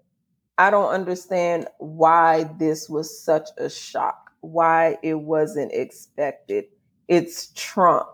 I 0.59 0.71
don't 0.71 0.91
understand 0.91 1.69
why 1.79 2.45
this 2.59 2.89
was 2.89 3.23
such 3.23 3.49
a 3.59 3.69
shock. 3.69 4.31
why 4.41 4.97
it 5.03 5.15
wasn't 5.15 5.73
expected. 5.73 6.65
It's 7.09 7.53
Trump. 7.55 8.07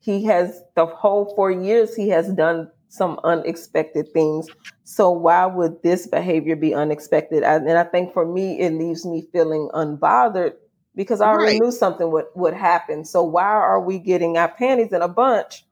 He 0.00 0.24
has 0.24 0.62
the 0.76 0.86
whole 0.86 1.34
four 1.34 1.50
years 1.50 1.94
he 1.94 2.08
has 2.10 2.32
done 2.32 2.70
some 2.88 3.20
unexpected 3.24 4.12
things. 4.12 4.48
So 4.84 5.10
why 5.10 5.46
would 5.46 5.82
this 5.82 6.06
behavior 6.06 6.56
be 6.56 6.74
unexpected? 6.74 7.42
And 7.42 7.70
I 7.70 7.84
think 7.84 8.12
for 8.12 8.26
me, 8.26 8.60
it 8.60 8.72
leaves 8.72 9.04
me 9.04 9.28
feeling 9.32 9.68
unbothered 9.74 10.54
because 10.94 11.20
I 11.20 11.28
already 11.28 11.52
right. 11.52 11.62
knew 11.62 11.70
something 11.70 12.10
would, 12.10 12.26
would 12.34 12.54
happen. 12.54 13.04
So 13.04 13.22
why 13.22 13.44
are 13.44 13.80
we 13.80 13.98
getting 13.98 14.36
our 14.36 14.48
panties 14.48 14.92
in 14.92 15.02
a 15.02 15.08
bunch 15.08 15.64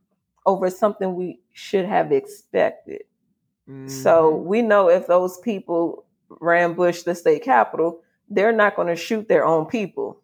over 0.45 0.71
something 0.71 1.15
we 1.15 1.41
should 1.53 1.87
have 1.87 2.13
expected? 2.13 3.03
Mm-hmm. 3.69 3.89
So 3.89 4.37
we 4.37 4.63
know 4.63 4.89
if 4.89 5.07
those 5.07 5.39
people 5.39 6.05
rambush 6.41 7.03
the 7.03 7.15
state 7.15 7.43
capitol, 7.43 8.01
they're 8.29 8.53
not 8.53 8.77
going 8.77 8.89
to 8.89 8.97
shoot 8.97 9.29
their 9.29 9.45
own 9.45 9.67
people. 9.67 10.21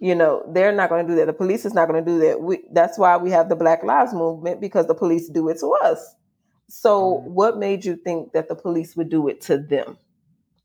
You 0.00 0.14
know, 0.14 0.44
they're 0.52 0.72
not 0.72 0.90
going 0.90 1.06
to 1.06 1.12
do 1.12 1.16
that. 1.16 1.26
The 1.26 1.32
police 1.32 1.64
is 1.64 1.74
not 1.74 1.88
going 1.88 2.04
to 2.04 2.10
do 2.10 2.18
that. 2.20 2.40
We, 2.40 2.60
that's 2.72 2.98
why 2.98 3.16
we 3.16 3.30
have 3.30 3.48
the 3.48 3.56
Black 3.56 3.82
Lives 3.82 4.12
Movement 4.12 4.60
because 4.60 4.86
the 4.86 4.94
police 4.94 5.28
do 5.28 5.48
it 5.48 5.58
to 5.60 5.72
us. 5.82 6.14
So, 6.68 7.02
mm-hmm. 7.02 7.34
what 7.34 7.58
made 7.58 7.84
you 7.84 7.96
think 7.96 8.32
that 8.32 8.48
the 8.48 8.54
police 8.54 8.94
would 8.96 9.08
do 9.08 9.26
it 9.28 9.40
to 9.42 9.58
them? 9.58 9.96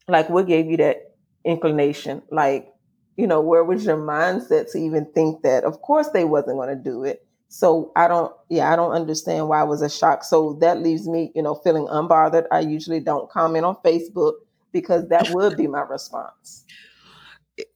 Like, 0.08 0.30
what 0.30 0.48
gave 0.48 0.68
you 0.68 0.78
that 0.78 1.16
inclination? 1.46 2.22
Like, 2.30 2.74
you 3.16 3.26
know, 3.26 3.42
where 3.42 3.64
was 3.64 3.86
your 3.86 3.98
mindset 3.98 4.72
to 4.72 4.78
even 4.78 5.06
think 5.14 5.44
that? 5.44 5.64
Of 5.64 5.82
course, 5.82 6.10
they 6.10 6.26
wasn't 6.26 6.58
going 6.58 6.76
to 6.76 6.82
do 6.84 7.04
it. 7.04 7.26
So 7.48 7.92
I 7.96 8.08
don't, 8.08 8.34
yeah, 8.50 8.74
I 8.74 8.76
don't 8.76 8.94
understand 8.94 9.48
why 9.48 9.62
it 9.62 9.68
was 9.68 9.84
a 9.84 9.90
shock. 9.90 10.24
So 10.24 10.58
that 10.62 10.82
leaves 10.82 11.08
me, 11.08 11.32
you 11.36 11.44
know, 11.44 11.54
feeling 11.56 11.86
unbothered. 11.86 12.48
I 12.52 12.62
usually 12.62 13.00
don't 13.00 13.30
comment 13.30 13.64
on 13.64 13.78
Facebook 13.86 14.34
because 14.72 15.08
that 15.10 15.30
would 15.30 15.56
be 15.56 15.68
my 15.68 15.82
response. 15.82 16.66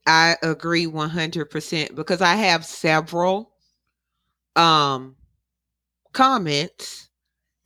I 0.06 0.38
agree 0.42 0.88
100% 0.88 1.96
because 1.96 2.22
I 2.22 2.36
have 2.36 2.66
several 2.66 3.52
um 4.56 5.16
comments 6.14 7.10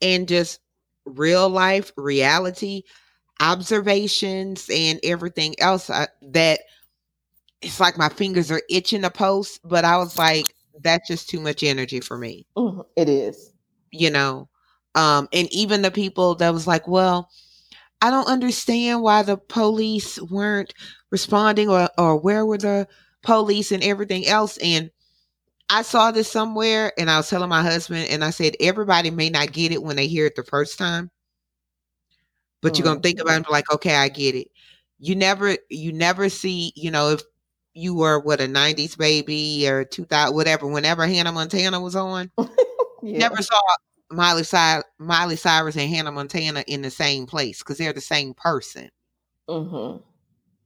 and 0.02 0.28
just 0.28 0.60
real 1.06 1.50
life 1.50 1.92
reality 1.96 2.84
observations 3.40 4.70
and 4.70 5.00
everything 5.04 5.56
else 5.60 5.90
I, 5.90 6.04
uh, 6.04 6.08
that 6.22 6.60
it's 7.62 7.80
like 7.80 7.98
my 7.98 8.10
fingers 8.10 8.52
are 8.52 8.62
itching 8.70 9.04
to 9.04 9.10
post 9.10 9.62
but 9.64 9.86
I 9.86 9.98
was 9.98 10.18
like 10.18 10.54
that's 10.84 11.08
just 11.08 11.30
too 11.30 11.40
much 11.40 11.64
energy 11.64 12.00
for 12.00 12.18
me. 12.18 12.46
Mm-hmm. 12.58 12.82
It 12.96 13.08
is. 13.08 13.54
You 13.92 14.10
know, 14.10 14.50
um 14.96 15.30
and 15.32 15.52
even 15.54 15.82
the 15.82 15.92
people 15.92 16.36
that 16.36 16.54
was 16.54 16.68
like, 16.68 16.88
well, 16.88 17.30
I 18.02 18.10
don't 18.10 18.28
understand 18.28 19.02
why 19.02 19.22
the 19.24 19.38
police 19.38 20.20
weren't 20.22 20.74
responding 21.12 21.70
or, 21.70 21.90
or 21.98 22.18
where 22.18 22.46
were 22.46 22.58
the 22.58 22.88
police 23.22 23.72
and 23.72 23.84
everything 23.84 24.26
else. 24.26 24.58
And 24.58 24.90
I 25.70 25.84
saw 25.84 26.12
this 26.12 26.32
somewhere 26.32 26.92
and 26.98 27.10
I 27.10 27.18
was 27.18 27.30
telling 27.30 27.50
my 27.50 27.62
husband 27.62 28.08
and 28.10 28.24
I 28.24 28.32
said, 28.32 28.56
everybody 28.60 29.12
may 29.12 29.30
not 29.30 29.52
get 29.52 29.72
it 29.72 29.84
when 29.84 29.96
they 29.96 30.08
hear 30.08 30.26
it 30.26 30.36
the 30.36 30.44
first 30.44 30.78
time. 30.78 31.12
But 32.62 32.74
mm-hmm. 32.74 32.84
you're 32.84 32.94
gonna 32.94 33.02
think 33.02 33.20
about 33.20 33.42
it 33.42 33.52
like, 33.52 33.72
okay, 33.72 33.96
I 33.96 34.10
get 34.10 34.36
it. 34.36 34.48
You 35.00 35.16
never 35.16 35.58
you 35.70 35.94
never 35.94 36.30
see, 36.30 36.74
you 36.76 36.92
know, 36.92 37.12
if 37.12 37.22
you 37.74 37.96
were 37.96 38.20
what 38.20 38.42
a 38.42 38.46
90s 38.46 38.98
baby 38.98 39.68
or 39.68 39.86
2000 39.86 40.36
whatever 40.36 40.68
whenever 40.68 41.08
hannah 41.08 41.32
montana 41.32 41.80
was 41.80 41.96
on 41.96 42.30
yeah. 43.02 43.18
never 43.18 43.42
saw 43.42 43.60
Miley, 44.12 44.44
Cy- 44.44 44.84
Miley 45.00 45.36
Cyrus 45.36 45.76
and 45.76 45.90
Hannah 45.90 46.12
Montana 46.12 46.64
in 46.68 46.82
the 46.82 46.92
same 46.92 47.26
place 47.26 47.60
because 47.60 47.78
they're 47.78 47.94
the 47.94 48.02
same 48.02 48.34
person. 48.34 48.90
Mm-hmm. 49.50 50.02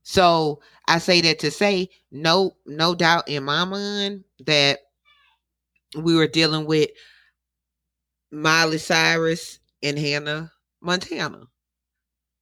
So 0.04 0.62
I 0.88 1.00
say 1.00 1.22
that 1.22 1.40
to 1.40 1.52
say 1.52 1.90
no, 2.12 2.56
no 2.66 2.94
doubt 2.96 3.28
in 3.28 3.44
my 3.44 3.66
mind 3.66 4.24
that 4.46 4.80
we 5.98 6.16
were 6.16 6.28
dealing 6.28 6.66
with 6.66 6.90
Miley 8.32 8.78
Cyrus 8.78 9.60
and 9.82 9.98
Hannah 9.98 10.52
Montana. 10.82 11.48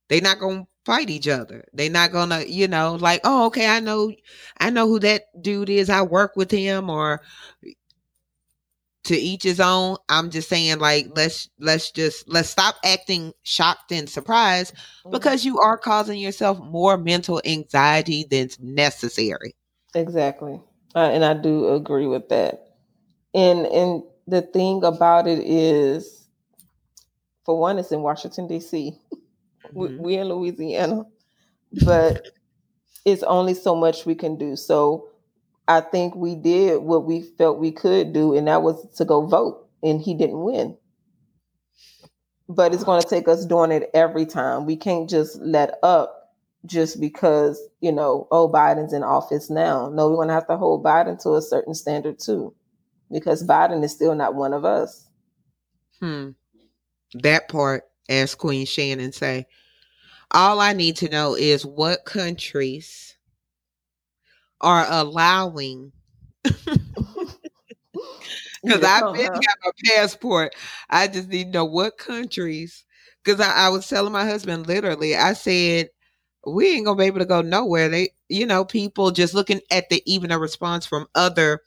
They're 0.10 0.22
not 0.22 0.40
gonna 0.40 0.68
fight 0.86 1.10
each 1.10 1.28
other. 1.28 1.66
They're 1.74 1.90
not 1.90 2.12
gonna, 2.12 2.44
you 2.46 2.68
know, 2.68 2.96
like, 2.96 3.22
oh, 3.24 3.46
okay, 3.48 3.68
I 3.68 3.80
know, 3.80 4.14
I 4.60 4.70
know 4.70 4.88
who 4.88 5.00
that 5.00 5.24
dude 5.42 5.70
is. 5.70 5.90
I 5.90 6.02
work 6.02 6.36
with 6.36 6.52
him, 6.52 6.90
or 6.90 7.22
to 9.06 9.16
each 9.16 9.44
his 9.44 9.60
own. 9.60 9.98
I'm 10.10 10.30
just 10.30 10.50
saying 10.50 10.80
like 10.80 11.08
let's 11.16 11.50
let's 11.60 11.92
just 11.92 12.28
let's 12.30 12.50
stop 12.50 12.76
acting 12.84 13.34
shocked 13.44 13.92
and 13.92 14.10
surprised 14.10 14.74
mm-hmm. 14.76 15.12
because 15.12 15.46
you 15.46 15.60
are 15.60 15.78
causing 15.78 16.20
yourself 16.20 16.60
more 16.60 16.98
mental 16.98 17.42
anxiety 17.46 18.26
than's 18.30 18.60
necessary. 18.60 19.56
Exactly. 19.96 20.60
Uh, 20.96 21.10
and 21.12 21.26
i 21.26 21.34
do 21.34 21.74
agree 21.74 22.08
with 22.08 22.30
that. 22.30 22.76
And 23.34 23.66
and 23.66 24.04
the 24.28 24.42
thing 24.42 24.84
about 24.84 25.28
it 25.28 25.40
is 25.40 26.28
for 27.46 27.60
one 27.60 27.78
it's 27.78 27.92
in 27.92 28.02
washington 28.02 28.48
d.c 28.48 28.98
mm-hmm. 29.14 29.78
we, 29.78 29.96
we 29.98 30.16
in 30.16 30.30
louisiana 30.30 31.04
but 31.84 32.28
it's 33.06 33.24
only 33.24 33.54
so 33.54 33.76
much 33.76 34.06
we 34.06 34.16
can 34.16 34.38
do. 34.38 34.56
So 34.56 35.10
I 35.68 35.82
think 35.82 36.16
we 36.16 36.36
did 36.36 36.82
what 36.82 37.06
we 37.06 37.22
felt 37.22 37.60
we 37.60 37.72
could 37.72 38.14
do, 38.14 38.36
and 38.36 38.48
that 38.48 38.64
was 38.64 38.86
to 38.98 39.06
go 39.06 39.26
vote, 39.26 39.68
and 39.82 40.02
he 40.02 40.14
didn't 40.14 40.44
win. 40.44 40.78
But 42.50 42.74
it's 42.74 42.84
going 42.84 43.02
to 43.02 43.08
take 43.08 43.28
us 43.28 43.46
doing 43.46 43.72
it 43.72 43.90
every 43.94 44.26
time. 44.26 44.66
We 44.66 44.76
can't 44.76 45.10
just 45.10 45.40
let 45.40 45.76
up 45.82 46.34
just 46.66 47.00
because, 47.00 47.62
you 47.80 47.92
know, 47.92 48.28
oh, 48.32 48.50
Biden's 48.50 48.94
in 48.94 49.04
office 49.04 49.50
now. 49.50 49.90
No, 49.90 50.10
we're 50.10 50.18
going 50.18 50.28
to 50.28 50.34
have 50.34 50.48
to 50.48 50.58
hold 50.58 50.84
Biden 50.84 51.22
to 51.24 51.36
a 51.36 51.42
certain 51.42 51.74
standard 51.74 52.20
too, 52.20 52.54
because 53.12 53.46
Biden 53.46 53.84
is 53.84 53.94
still 53.94 54.16
not 54.16 54.36
one 54.36 54.54
of 54.54 54.66
us. 54.66 55.08
Hmm. 56.00 56.32
That 57.14 57.48
part, 57.48 57.86
as 58.10 58.36
Queen 58.36 58.66
Shannon 58.66 59.14
say, 59.14 59.46
all 60.32 60.60
I 60.60 60.74
need 60.74 60.98
to 60.98 61.10
know 61.10 61.36
is 61.36 61.66
what 61.66 62.06
countries 62.06 63.16
are 64.64 64.88
allowing 64.90 65.92
because 68.64 68.82
yeah, 68.82 69.04
I've 69.08 69.14
been 69.14 69.26
got 69.26 69.58
my 69.64 69.72
passport. 69.86 70.56
I 70.90 71.08
just 71.08 71.30
need 71.30 71.46
to 71.46 71.50
know 71.52 71.66
what 71.66 71.98
countries. 71.98 72.86
Because 73.24 73.40
I, 73.40 73.68
I, 73.68 73.70
was 73.70 73.88
telling 73.88 74.12
my 74.12 74.26
husband 74.26 74.68
literally, 74.68 75.16
I 75.16 75.34
said, 75.34 75.90
we 76.46 76.76
ain't 76.76 76.86
gonna 76.86 76.98
be 76.98 77.06
able 77.06 77.20
to 77.20 77.26
go 77.26 77.42
nowhere. 77.42 77.88
They, 77.88 78.10
you 78.28 78.46
know, 78.46 78.66
people 78.66 79.12
just 79.12 79.34
looking 79.34 79.62
at 79.72 79.90
the 79.90 80.02
even 80.06 80.32
a 80.32 80.40
response 80.40 80.86
from 80.86 81.08
other 81.16 81.62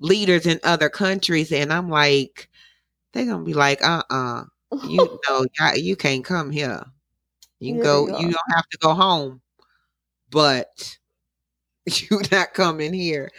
leaders 0.00 0.46
in 0.46 0.58
other 0.64 0.88
countries, 0.88 1.52
and 1.52 1.72
I'm 1.72 1.88
like, 1.88 2.48
they're 3.12 3.26
gonna 3.26 3.44
be 3.44 3.54
like, 3.54 3.84
uh, 3.84 4.02
uh 4.10 4.44
you 4.88 5.20
know, 5.28 5.46
you 5.76 5.94
can't 5.94 6.24
come 6.24 6.50
here. 6.50 6.82
You 7.60 7.76
yeah, 7.76 7.82
go, 7.82 8.06
you 8.08 8.30
don't 8.30 8.54
have 8.56 8.68
to 8.70 8.78
go 8.78 8.94
home, 8.94 9.40
but 10.30 10.98
you 12.10 12.20
not 12.32 12.54
coming 12.54 12.92
here. 12.92 13.30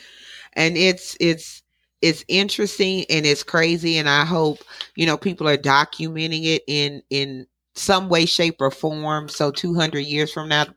And 0.54 0.78
it's 0.78 1.18
it's 1.20 1.64
it's 2.02 2.24
interesting 2.28 3.06
and 3.10 3.26
it's 3.26 3.44
crazy 3.44 3.98
and 3.98 4.10
i 4.10 4.26
hope 4.26 4.60
you 4.96 5.06
know 5.06 5.18
people 5.18 5.48
are 5.48 5.58
documenting 5.58 6.46
it 6.46 6.64
in 6.68 7.02
in 7.10 7.48
some 7.76 8.10
way 8.10 8.26
shape 8.26 8.58
or 8.62 8.72
form. 8.72 9.30
So 9.30 9.52
200 9.52 10.00
years 10.02 10.32
from 10.32 10.50
now 10.50 10.68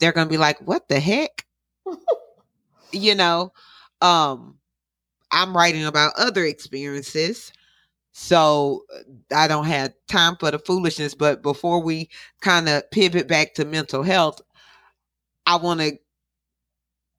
they're 0.00 0.12
gonna 0.12 0.30
be 0.30 0.38
like 0.38 0.60
what 0.66 0.88
the 0.88 1.00
heck? 1.00 1.46
You 2.92 3.14
know 3.14 3.52
um 4.00 4.58
i'm 5.32 5.56
writing 5.56 5.84
about 5.86 6.14
other 6.16 6.44
experiences. 6.44 7.52
So 8.12 8.84
i 9.34 9.48
don't 9.48 9.66
have 9.66 9.94
time 10.08 10.36
for 10.40 10.50
the 10.50 10.58
foolishness 10.60 11.14
but 11.14 11.42
before 11.42 11.82
we 11.82 12.10
kind 12.42 12.68
of 12.68 12.90
pivot 12.90 13.28
back 13.28 13.54
to 13.54 13.64
mental 13.64 14.02
health 14.02 14.40
i 15.46 15.56
want 15.56 15.80
to 15.80 15.98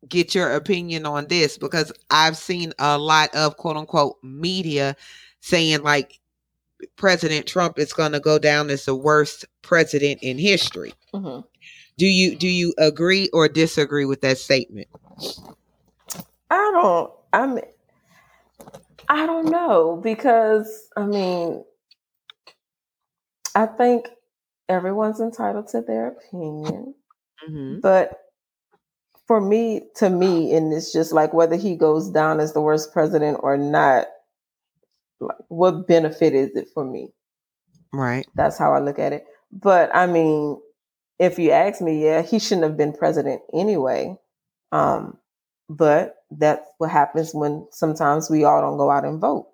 get 0.08 0.34
your 0.34 0.54
opinion 0.54 1.06
on 1.06 1.28
this 1.28 1.58
because 1.58 1.92
I've 2.10 2.38
seen 2.38 2.74
a 2.80 2.98
lot 2.98 3.34
of 3.36 3.58
quote 3.58 3.78
unquote 3.78 4.18
media 4.24 4.96
saying 5.42 5.84
like 5.84 6.20
President 6.96 7.46
Trump 7.46 7.78
is 7.78 7.94
going 7.94 8.14
to 8.14 8.20
go 8.20 8.40
down 8.40 8.70
as 8.70 8.86
the 8.86 8.96
worst 8.96 9.46
president 9.62 10.20
in 10.22 10.38
history. 10.38 10.94
Mm-hmm. 11.14 11.42
Do 11.98 12.06
you 12.06 12.36
do 12.36 12.48
you 12.48 12.74
agree 12.78 13.30
or 13.34 13.50
disagree 13.50 14.06
with 14.06 14.22
that 14.22 14.38
statement? 14.38 14.88
I 16.50 16.72
don't. 16.74 17.12
I'm. 17.34 17.60
I 19.10 19.26
don't 19.26 19.50
know 19.50 20.00
because 20.02 20.88
I 20.96 21.06
mean, 21.06 21.66
I 23.54 23.66
think 23.66 24.08
everyone's 24.70 25.20
entitled 25.20 25.68
to 25.70 25.82
their 25.82 26.08
opinion, 26.08 26.96
mm-hmm. 27.46 27.80
but 27.82 28.29
for 29.30 29.40
me, 29.40 29.84
to 29.98 30.10
me, 30.10 30.56
and 30.56 30.74
it's 30.74 30.92
just 30.92 31.14
like 31.14 31.36
whether 31.36 31.56
he 31.56 31.76
goes 31.76 32.10
down 32.10 32.40
as 32.40 32.54
the 32.54 32.62
worst 32.62 32.92
president 32.92 33.38
or 33.44 33.58
not, 33.58 34.08
like 35.20 35.38
what 35.50 35.86
benefit 35.88 36.34
is 36.34 36.56
it 36.56 36.68
for 36.74 36.84
me? 36.84 37.14
Right. 37.94 38.26
That's 38.34 38.58
how 38.58 38.74
I 38.74 38.80
look 38.80 38.98
at 38.98 39.14
it. 39.14 39.26
But 39.52 39.96
I 39.96 40.08
mean, 40.08 40.60
if 41.20 41.38
you 41.38 41.52
ask 41.52 41.80
me, 41.80 42.04
yeah, 42.04 42.24
he 42.24 42.40
shouldn't 42.40 42.64
have 42.64 42.76
been 42.76 42.92
president 42.92 43.44
anyway. 43.54 44.18
Um, 44.72 45.20
but 45.70 46.16
that's 46.32 46.68
what 46.80 46.90
happens 46.90 47.32
when 47.32 47.68
sometimes 47.72 48.32
we 48.32 48.46
all 48.46 48.62
don't 48.62 48.78
go 48.78 48.90
out 48.90 49.06
and 49.06 49.22
vote. 49.22 49.48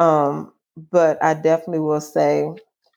Um, 0.00 0.52
but 0.90 1.22
I 1.22 1.34
definitely 1.34 1.78
will 1.78 2.00
say, 2.00 2.52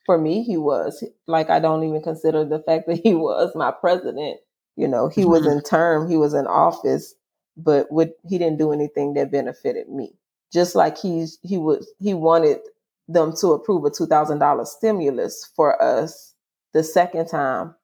for 0.07 0.17
me, 0.17 0.41
he 0.41 0.57
was 0.57 1.03
like 1.27 1.51
I 1.51 1.59
don't 1.59 1.83
even 1.83 2.01
consider 2.01 2.43
the 2.43 2.63
fact 2.63 2.87
that 2.87 3.01
he 3.03 3.13
was 3.13 3.51
my 3.53 3.69
president. 3.69 4.39
You 4.77 4.87
know, 4.87 5.09
he 5.09 5.21
mm-hmm. 5.21 5.31
was 5.31 5.47
in 5.47 5.61
term, 5.63 6.09
he 6.09 6.15
was 6.15 6.33
in 6.33 6.47
office, 6.47 7.15
but 7.57 7.91
what 7.91 8.11
he 8.29 8.37
didn't 8.37 8.59
do 8.59 8.71
anything 8.71 9.15
that 9.15 9.31
benefited 9.31 9.89
me. 9.89 10.13
Just 10.53 10.75
like 10.75 10.97
he's 10.97 11.39
he 11.41 11.57
was 11.57 11.91
he 11.99 12.13
wanted 12.13 12.59
them 13.09 13.33
to 13.41 13.47
approve 13.53 13.83
a 13.83 13.89
two 13.89 14.05
thousand 14.05 14.39
dollar 14.39 14.63
stimulus 14.63 15.49
for 15.55 15.81
us 15.81 16.35
the 16.73 16.83
second 16.83 17.27
time. 17.27 17.75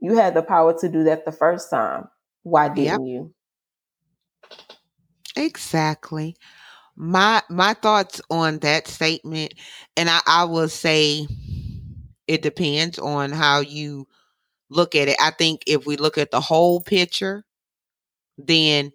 You 0.00 0.16
had 0.16 0.34
the 0.34 0.42
power 0.42 0.78
to 0.78 0.88
do 0.88 1.02
that 1.04 1.24
the 1.24 1.32
first 1.32 1.70
time. 1.70 2.08
Why 2.42 2.68
didn't 2.68 2.84
yep. 2.84 3.00
you? 3.02 3.34
Exactly. 5.36 6.36
My 6.94 7.42
my 7.48 7.72
thoughts 7.74 8.20
on 8.30 8.58
that 8.58 8.86
statement, 8.86 9.54
and 9.96 10.10
I, 10.10 10.20
I 10.26 10.44
will 10.44 10.68
say 10.68 11.26
it 12.28 12.42
depends 12.42 12.98
on 12.98 13.32
how 13.32 13.60
you 13.60 14.06
look 14.72 14.94
at 14.94 15.08
it. 15.08 15.16
I 15.20 15.30
think 15.30 15.62
if 15.66 15.86
we 15.86 15.96
look 15.96 16.18
at 16.18 16.30
the 16.30 16.40
whole 16.40 16.80
picture, 16.80 17.44
then 18.38 18.92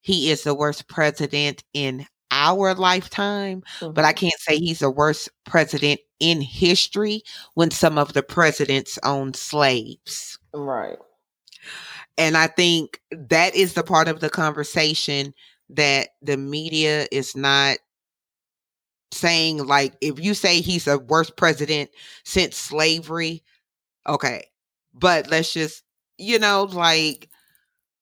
he 0.00 0.30
is 0.30 0.42
the 0.42 0.54
worst 0.54 0.88
president 0.88 1.64
in 1.72 2.06
our 2.30 2.74
lifetime, 2.74 3.62
mm-hmm. 3.80 3.92
but 3.92 4.04
I 4.04 4.12
mm-hmm. 4.12 4.26
can't 4.26 4.40
say 4.40 4.56
he's 4.56 4.80
the 4.80 4.90
worst 4.90 5.28
president 5.44 6.00
in 6.20 6.40
history 6.40 7.22
when 7.54 7.70
some 7.70 7.98
of 7.98 8.12
the 8.12 8.22
presidents 8.22 8.98
owned 9.04 9.36
slaves. 9.36 10.38
Right. 10.54 10.98
And 12.18 12.36
I 12.36 12.48
think 12.48 13.00
that 13.10 13.54
is 13.54 13.74
the 13.74 13.82
part 13.82 14.08
of 14.08 14.20
the 14.20 14.30
conversation 14.30 15.34
that 15.70 16.10
the 16.20 16.36
media 16.36 17.06
is 17.10 17.36
not 17.36 17.78
saying 19.12 19.66
like 19.66 19.94
if 20.00 20.20
you 20.20 20.34
say 20.34 20.60
he's 20.60 20.84
the 20.84 20.98
worst 20.98 21.36
president 21.36 21.90
since 22.24 22.56
slavery 22.56 23.42
okay 24.08 24.44
but 24.94 25.28
let's 25.28 25.52
just 25.52 25.82
you 26.18 26.38
know 26.38 26.64
like 26.64 27.28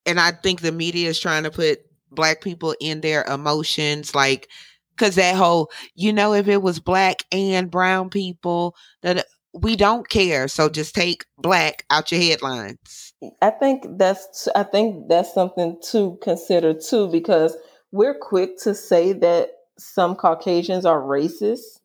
and 0.07 0.19
i 0.19 0.31
think 0.31 0.61
the 0.61 0.73
media 0.73 1.09
is 1.09 1.21
trying 1.21 1.45
to 1.45 1.51
put 1.51 1.81
black 2.11 2.41
people 2.41 2.75
in 2.81 3.01
their 3.01 3.25
emotions 3.25 4.15
like 4.15 4.49
because 4.97 5.15
that 5.15 5.37
whole 5.37 5.71
you 5.95 6.13
know 6.13 6.33
if 6.33 6.49
it 6.49 6.63
was 6.63 6.81
black 6.81 7.23
and 7.31 7.71
brown 7.71 8.11
people 8.11 8.75
that 9.03 9.19
uh, 9.19 9.23
we 9.53 9.77
don't 9.77 10.09
care. 10.09 10.49
So 10.49 10.69
just 10.69 10.95
take 10.95 11.25
black 11.37 11.85
out 11.91 12.13
your 12.13 12.21
headlines. 12.21 13.13
Mm, 13.23 13.31
I 13.43 13.51
think 13.51 13.85
that's 13.99 14.49
i 14.55 14.63
think 14.63 15.09
that's 15.09 15.33
something 15.35 15.77
to 15.91 16.19
consider 16.23 16.73
too 16.75 17.09
because 17.09 17.57
we're 17.91 18.19
quick 18.19 18.59
to 18.59 18.75
say 18.75 19.13
that 19.13 19.51
some 19.79 20.15
caucasians 20.15 20.85
are 20.85 21.01
racist 21.01 21.81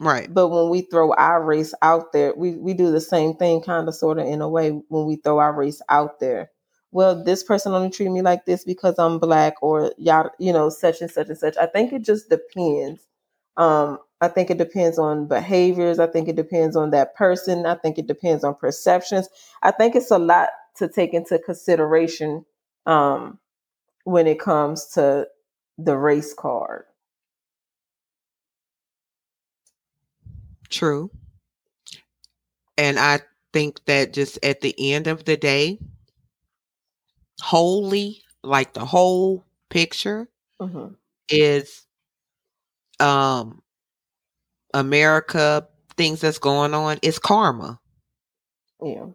right 0.00 0.32
but 0.32 0.48
when 0.48 0.68
we 0.70 0.82
throw 0.82 1.12
our 1.14 1.42
race 1.44 1.74
out 1.82 2.12
there 2.12 2.34
we, 2.36 2.52
we 2.56 2.74
do 2.74 2.90
the 2.92 3.00
same 3.00 3.34
thing 3.36 3.60
kind 3.62 3.88
of 3.88 3.94
sort 3.94 4.18
of 4.18 4.26
in 4.26 4.40
a 4.42 4.48
way 4.48 4.70
when 4.88 5.06
we 5.06 5.16
throw 5.16 5.38
our 5.38 5.52
race 5.54 5.82
out 5.88 6.20
there 6.20 6.50
well, 6.90 7.22
this 7.22 7.44
person 7.44 7.74
only 7.74 7.90
treat 7.90 8.10
me 8.10 8.22
like 8.22 8.46
this 8.46 8.64
because 8.64 8.98
I'm 8.98 9.18
black 9.18 9.54
or 9.62 9.92
y'all, 9.98 10.30
you 10.38 10.52
know, 10.52 10.70
such 10.70 11.00
and 11.02 11.10
such 11.10 11.28
and 11.28 11.38
such. 11.38 11.56
I 11.58 11.66
think 11.66 11.92
it 11.92 12.02
just 12.02 12.30
depends. 12.30 13.06
Um, 13.56 13.98
I 14.20 14.28
think 14.28 14.50
it 14.50 14.58
depends 14.58 14.98
on 14.98 15.28
behaviors. 15.28 15.98
I 15.98 16.06
think 16.06 16.28
it 16.28 16.36
depends 16.36 16.76
on 16.76 16.90
that 16.90 17.14
person. 17.14 17.66
I 17.66 17.74
think 17.74 17.98
it 17.98 18.06
depends 18.06 18.42
on 18.42 18.54
perceptions. 18.54 19.28
I 19.62 19.70
think 19.70 19.96
it's 19.96 20.10
a 20.10 20.18
lot 20.18 20.48
to 20.76 20.88
take 20.88 21.12
into 21.12 21.38
consideration 21.38 22.44
um, 22.86 23.38
when 24.04 24.26
it 24.26 24.40
comes 24.40 24.86
to 24.94 25.28
the 25.78 25.96
race 25.96 26.34
card. 26.34 26.84
True. 30.68 31.10
And 32.76 32.98
I 32.98 33.20
think 33.52 33.84
that 33.86 34.12
just 34.12 34.38
at 34.44 34.60
the 34.60 34.74
end 34.92 35.06
of 35.06 35.24
the 35.24 35.36
day, 35.36 35.78
wholly, 37.40 38.22
like 38.42 38.74
the 38.74 38.84
whole 38.84 39.44
picture, 39.70 40.28
mm-hmm. 40.60 40.94
is 41.28 41.86
um 43.00 43.62
America 44.74 45.66
things 45.96 46.20
that's 46.20 46.38
going 46.38 46.74
on 46.74 46.98
is 47.02 47.18
karma. 47.18 47.80
Yeah. 48.82 49.06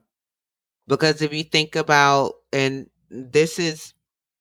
Because 0.88 1.22
if 1.22 1.34
you 1.34 1.44
think 1.44 1.76
about 1.76 2.34
and 2.52 2.90
this 3.10 3.60
is 3.60 3.94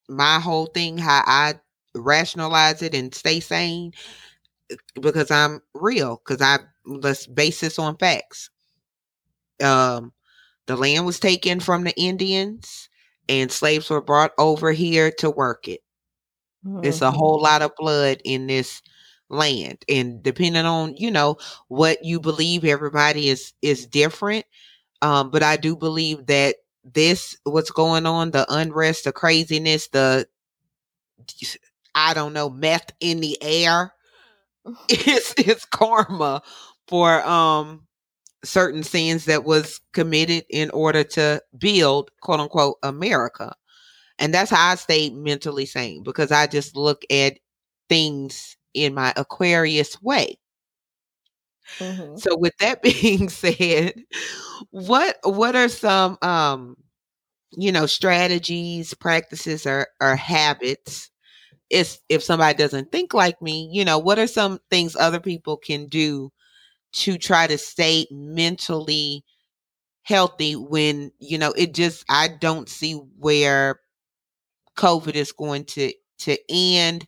my 0.08 0.40
whole 0.40 0.66
thing 0.66 0.98
how 0.98 1.22
I 1.26 1.54
rationalize 1.94 2.82
it 2.82 2.94
and 2.94 3.14
stay 3.14 3.40
sane 3.40 3.92
because 5.00 5.30
I'm 5.30 5.60
real 5.74 6.20
because 6.24 6.42
I 6.42 6.58
let's 6.84 7.26
base 7.26 7.60
this 7.60 7.78
on 7.78 7.96
facts. 7.96 8.50
Um 9.62 10.12
the 10.66 10.76
land 10.76 11.06
was 11.06 11.18
taken 11.18 11.60
from 11.60 11.84
the 11.84 11.94
Indians 11.98 12.88
and 13.28 13.50
slaves 13.50 13.90
were 13.90 14.00
brought 14.00 14.32
over 14.38 14.72
here 14.72 15.10
to 15.18 15.30
work 15.30 15.68
it. 15.68 15.80
Mm-hmm. 16.64 16.84
It's 16.84 17.00
a 17.00 17.06
mm-hmm. 17.06 17.16
whole 17.16 17.40
lot 17.40 17.62
of 17.62 17.72
blood 17.76 18.20
in 18.24 18.46
this 18.46 18.82
land 19.32 19.82
and 19.88 20.22
depending 20.22 20.66
on 20.66 20.94
you 20.96 21.10
know 21.10 21.36
what 21.68 22.04
you 22.04 22.20
believe 22.20 22.66
everybody 22.66 23.30
is 23.30 23.54
is 23.62 23.86
different 23.86 24.44
um 25.00 25.30
but 25.30 25.42
i 25.42 25.56
do 25.56 25.74
believe 25.74 26.26
that 26.26 26.56
this 26.84 27.34
what's 27.44 27.70
going 27.70 28.04
on 28.04 28.30
the 28.30 28.44
unrest 28.50 29.04
the 29.04 29.12
craziness 29.12 29.88
the 29.88 30.26
i 31.94 32.12
don't 32.12 32.34
know 32.34 32.50
meth 32.50 32.92
in 33.00 33.20
the 33.20 33.42
air 33.42 33.94
it's 34.90 35.32
it's 35.38 35.64
karma 35.64 36.42
for 36.92 37.26
um 37.26 37.86
certain 38.44 38.82
sins 38.82 39.24
that 39.24 39.44
was 39.44 39.80
committed 39.94 40.44
in 40.50 40.70
order 40.72 41.02
to 41.02 41.42
build 41.58 42.10
quote 42.20 42.40
unquote 42.40 42.76
America. 42.82 43.54
And 44.18 44.34
that's 44.34 44.50
how 44.50 44.72
I 44.72 44.74
stay 44.76 45.10
mentally 45.10 45.66
sane 45.66 46.02
because 46.02 46.30
I 46.30 46.46
just 46.46 46.76
look 46.76 47.02
at 47.10 47.38
things 47.88 48.58
in 48.74 48.94
my 48.94 49.14
Aquarius 49.16 50.02
way. 50.02 50.38
Mm-hmm. 51.80 52.16
So 52.18 52.36
with 52.36 52.56
that 52.58 52.82
being 52.84 53.30
said, 53.30 53.94
what 54.70 55.16
what 55.24 55.56
are 55.56 55.68
some 55.68 56.18
um 56.22 56.76
you 57.52 57.72
know 57.72 57.86
strategies, 57.86 58.94
practices 58.94 59.66
or 59.66 59.88
or 60.00 60.16
habits 60.16 61.10
if 61.70 61.98
if 62.08 62.22
somebody 62.22 62.56
doesn't 62.58 62.92
think 62.92 63.14
like 63.14 63.42
me, 63.42 63.70
you 63.72 63.84
know, 63.84 63.98
what 63.98 64.18
are 64.18 64.28
some 64.28 64.60
things 64.70 64.96
other 64.96 65.20
people 65.20 65.56
can 65.56 65.88
do 65.88 66.30
to 66.92 67.18
try 67.18 67.46
to 67.46 67.58
stay 67.58 68.06
mentally 68.10 69.24
healthy 70.02 70.54
when 70.54 71.12
you 71.20 71.38
know 71.38 71.52
it 71.52 71.74
just 71.74 72.04
i 72.08 72.28
don't 72.28 72.68
see 72.68 72.94
where 73.18 73.78
covid 74.76 75.14
is 75.14 75.30
going 75.30 75.64
to 75.64 75.92
to 76.18 76.36
end 76.48 77.06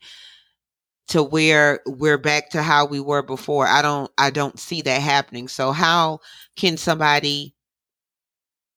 to 1.09 1.23
where 1.23 1.81
we're 1.87 2.18
back 2.18 2.51
to 2.51 2.62
how 2.62 2.87
we 2.87 3.01
were 3.01 3.23
before. 3.23 3.66
I 3.66 3.83
don't 3.83 4.11
i 4.18 4.31
don't 4.31 4.59
see 4.59 4.83
that 4.83 5.01
happening. 5.01 5.49
So 5.49 5.73
how 5.73 6.20
can 6.57 6.77
somebody 6.77 7.55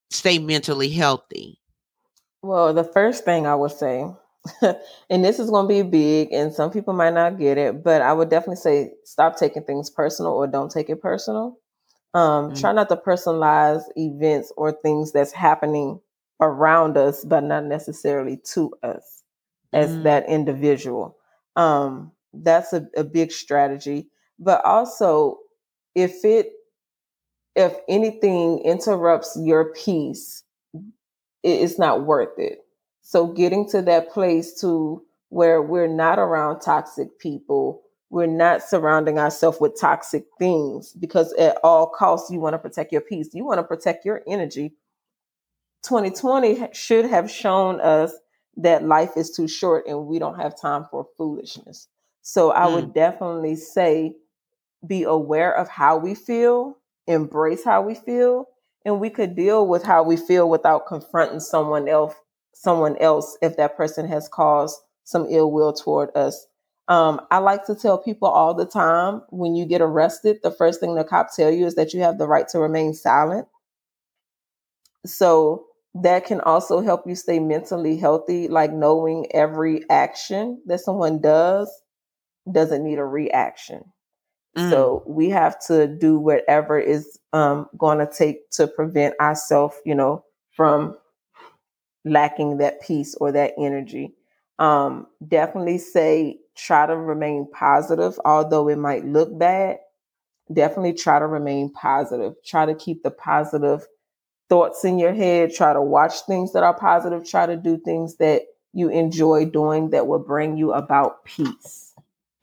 stay 0.10 0.39
mentally 0.39 0.89
healthy? 0.89 1.60
Well 2.41 2.74
the 2.74 2.84
first 2.84 3.26
thing 3.26 3.48
i 3.48 3.56
would 3.56 3.72
say 3.72 4.06
and 5.10 5.23
this 5.23 5.39
is 5.39 5.49
going 5.49 5.65
to 5.67 5.83
be 5.83 5.89
big 5.89 6.31
and 6.31 6.53
some 6.53 6.71
people 6.71 6.93
might 6.93 7.13
not 7.13 7.38
get 7.38 7.57
it 7.57 7.83
but 7.83 8.01
i 8.01 8.13
would 8.13 8.29
definitely 8.29 8.55
say 8.55 8.91
stop 9.03 9.38
taking 9.38 9.63
things 9.63 9.89
personal 9.89 10.31
or 10.31 10.47
don't 10.47 10.71
take 10.71 10.89
it 10.89 11.01
personal 11.01 11.57
um, 12.13 12.45
mm-hmm. 12.45 12.60
try 12.60 12.71
not 12.71 12.89
to 12.89 12.95
personalize 12.95 13.83
events 13.95 14.51
or 14.57 14.71
things 14.71 15.12
that's 15.12 15.31
happening 15.31 15.99
around 16.41 16.97
us 16.97 17.23
but 17.25 17.43
not 17.43 17.65
necessarily 17.65 18.38
to 18.38 18.72
us 18.84 19.24
as 19.74 19.91
mm-hmm. 19.91 20.03
that 20.03 20.30
individual 20.30 21.17
um, 21.55 22.11
that's 22.34 22.74
a, 22.74 22.86
a 22.95 23.03
big 23.03 23.32
strategy 23.32 24.07
but 24.39 24.63
also 24.65 25.38
if 25.95 26.24
it 26.24 26.51
if 27.55 27.76
anything 27.89 28.59
interrupts 28.59 29.38
your 29.41 29.74
peace 29.74 30.43
it's 31.43 31.80
not 31.80 32.05
worth 32.05 32.38
it 32.38 32.59
so 33.08 33.28
getting 33.28 33.66
to 33.70 33.82
that 33.84 34.12
place 34.12 34.53
to 34.60 35.01
where 35.30 35.62
we're 35.62 35.88
not 35.88 36.20
around 36.20 36.60
toxic 36.60 37.18
people, 37.20 37.82
we're 38.10 38.26
not 38.26 38.62
surrounding 38.62 39.18
ourselves 39.18 39.62
with 39.62 39.80
toxic 39.80 40.26
things 40.38 40.91
because 40.91 41.32
at 41.36 41.58
all 41.64 41.88
costs 41.88 42.30
you 42.30 42.41
want 42.41 42.55
to 42.55 42.60
protect 42.60 42.91
your 42.91 42.99
peace. 42.99 43.30
You 43.32 43.45
want 43.45 43.60
to 43.60 43.64
protect 43.64 44.03
your 44.03 44.24
energy. 44.28 44.74
2020 45.84 46.68
should 46.74 47.05
have 47.05 47.32
shown 47.32 47.80
us 47.80 48.12
that 48.58 48.84
life 48.84 49.12
is 49.16 49.32
too 49.32 49.47
short 49.47 49.88
and 49.88 50.05
we 50.08 50.20
don't 50.20 50.41
have 50.41 50.60
time 50.60 50.84
for 50.91 51.08
foolishness. 51.16 51.88
So 52.24 52.51
I 52.51 52.66
mm. 52.66 52.74
would 52.74 52.93
definitely 52.93 53.55
say 53.55 54.18
be 54.86 55.03
aware 55.03 55.55
of 55.55 55.70
how 55.70 55.95
we 55.95 56.14
feel, 56.14 56.78
embrace 57.08 57.64
how 57.64 57.84
we 57.84 57.95
feel, 57.95 58.49
and 58.84 58.99
we 58.99 59.10
could 59.10 59.34
deal 59.34 59.66
with 59.66 59.84
how 59.84 60.03
we 60.03 60.18
feel 60.18 60.49
without 60.49 60.88
confronting 60.88 61.39
someone 61.39 61.88
else 61.88 62.14
someone 62.62 62.97
else 62.97 63.38
if 63.41 63.55
that 63.58 63.78
person 63.78 64.08
has 64.08 64.28
caused 64.28 64.78
some 65.03 65.26
ill 65.30 65.51
will 65.51 65.74
toward 65.74 66.16
us. 66.16 66.47
Um, 66.88 67.22
I 67.32 67.38
like 67.39 67.66
to 67.66 67.76
tell 67.76 67.97
people 67.97 68.28
all 68.28 68.53
the 68.53 68.66
time 68.66 69.22
when 69.30 69.55
you 69.55 69.66
get 69.66 69.82
arrested, 69.82 70.39
the 70.41 70.51
first 70.51 70.80
thing 70.80 70.95
the 70.95 71.03
cop 71.03 71.36
tell 71.36 71.51
you 71.51 71.66
is 71.66 71.76
that 71.76 71.93
you 71.93 72.01
have 72.01 72.18
the 72.18 72.28
right 72.28 72.47
to 72.49 72.60
remain 72.60 72.93
silent. 72.93 73.47
So 75.05 75.66
that 75.95 76.26
can 76.26 76.41
also 76.41 76.82
help 76.82 77.08
you 77.08 77.16
stay 77.16 77.39
mentally 77.39 77.97
healthy, 77.97 78.47
like 78.47 78.72
knowing 78.72 79.28
every 79.34 79.88
action 79.89 80.62
that 80.66 80.80
someone 80.80 81.22
does 81.22 81.72
doesn't 82.51 82.84
need 82.84 82.99
a 82.99 83.05
reaction. 83.05 83.84
Mm. 84.58 84.70
So 84.70 85.03
we 85.05 85.30
have 85.30 85.60
to 85.68 85.88
do 85.88 86.18
whatever 86.18 86.80
is 86.80 87.20
um, 87.34 87.70
going 87.78 87.99
to 87.99 88.12
take 88.12 88.49
to 88.51 88.68
prevent 88.68 89.16
ourselves, 89.20 89.76
you 89.86 89.95
know, 89.95 90.24
from 90.55 90.97
lacking 92.10 92.58
that 92.58 92.82
peace 92.82 93.16
or 93.16 93.32
that 93.32 93.53
energy. 93.58 94.14
Um, 94.60 95.08
definitely 95.26 95.78
say 95.78 96.39
try 96.55 96.88
to 96.88 96.97
remain 96.97 97.47
positive, 97.51 98.20
although 98.26 98.68
it 98.68 98.78
might 98.78 99.05
look 99.05 99.38
bad. 99.38 99.80
Definitely 100.51 100.93
try 100.93 101.20
to 101.20 101.28
remain 101.28 101.72
positive. 101.72 102.34
Try 102.45 102.66
to 102.66 102.74
keep 102.74 103.03
the 103.03 103.12
positive 103.12 103.86
thoughts 104.49 104.84
in 104.84 104.97
your 104.97 105.14
head. 105.14 105.53
Try 105.53 105.74
to 105.74 105.82
watch 105.82 106.22
things 106.26 106.53
that 106.53 106.64
are 106.64 106.78
positive. 106.78 107.30
Try 107.30 107.45
to 107.45 107.58
do 107.58 107.78
things 107.78 108.18
that 108.18 108.43
you 108.74 108.89
enjoy 108.89 109.45
doing 109.45 109.89
that 109.89 110.08
will 110.08 110.20
bring 110.20 110.58
you 110.58 110.72
about 110.72 111.26
peace 111.26 111.93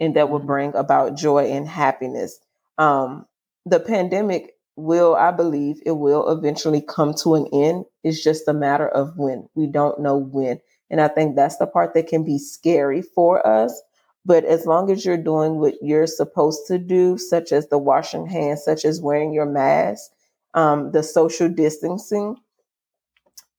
and 0.01 0.17
that 0.17 0.29
will 0.29 0.39
mm-hmm. 0.39 0.47
bring 0.47 0.75
about 0.75 1.17
joy 1.17 1.45
and 1.45 1.67
happiness. 1.67 2.39
Um, 2.79 3.27
the 3.67 3.81
pandemic 3.81 4.54
will, 4.77 5.15
I 5.15 5.31
believe, 5.31 5.81
it 5.87 5.93
will 5.93 6.31
eventually 6.31 6.81
come 6.83 7.15
to 7.23 7.35
an 7.35 7.47
end. 7.53 7.85
It's 8.03 8.23
just 8.23 8.49
a 8.49 8.53
matter 8.55 8.89
of 8.89 9.17
when. 9.17 9.49
We 9.55 9.67
don't 9.67 10.01
know 10.01 10.17
when. 10.17 10.61
And 10.91 11.01
I 11.01 11.09
think 11.09 11.37
that's 11.37 11.59
the 11.59 11.67
part 11.67 11.95
that 11.95 12.09
can 12.09 12.25
be 12.25 12.39
scary 12.39 13.03
for 13.03 13.47
us. 13.47 13.81
But 14.27 14.45
as 14.45 14.67
long 14.67 14.91
as 14.91 15.05
you're 15.05 15.17
doing 15.17 15.57
what 15.57 15.75
you're 15.83 16.07
supposed 16.07 16.67
to 16.69 16.79
do, 16.79 17.19
such 17.19 17.53
as 17.53 17.69
the 17.69 17.79
washing 17.79 18.27
hands, 18.27 18.65
such 18.65 18.85
as 18.85 19.01
wearing 19.01 19.33
your 19.33 19.47
mask, 19.47 20.11
um, 20.55 20.93
the 20.93 21.03
social 21.03 21.49
distancing, 21.49 22.37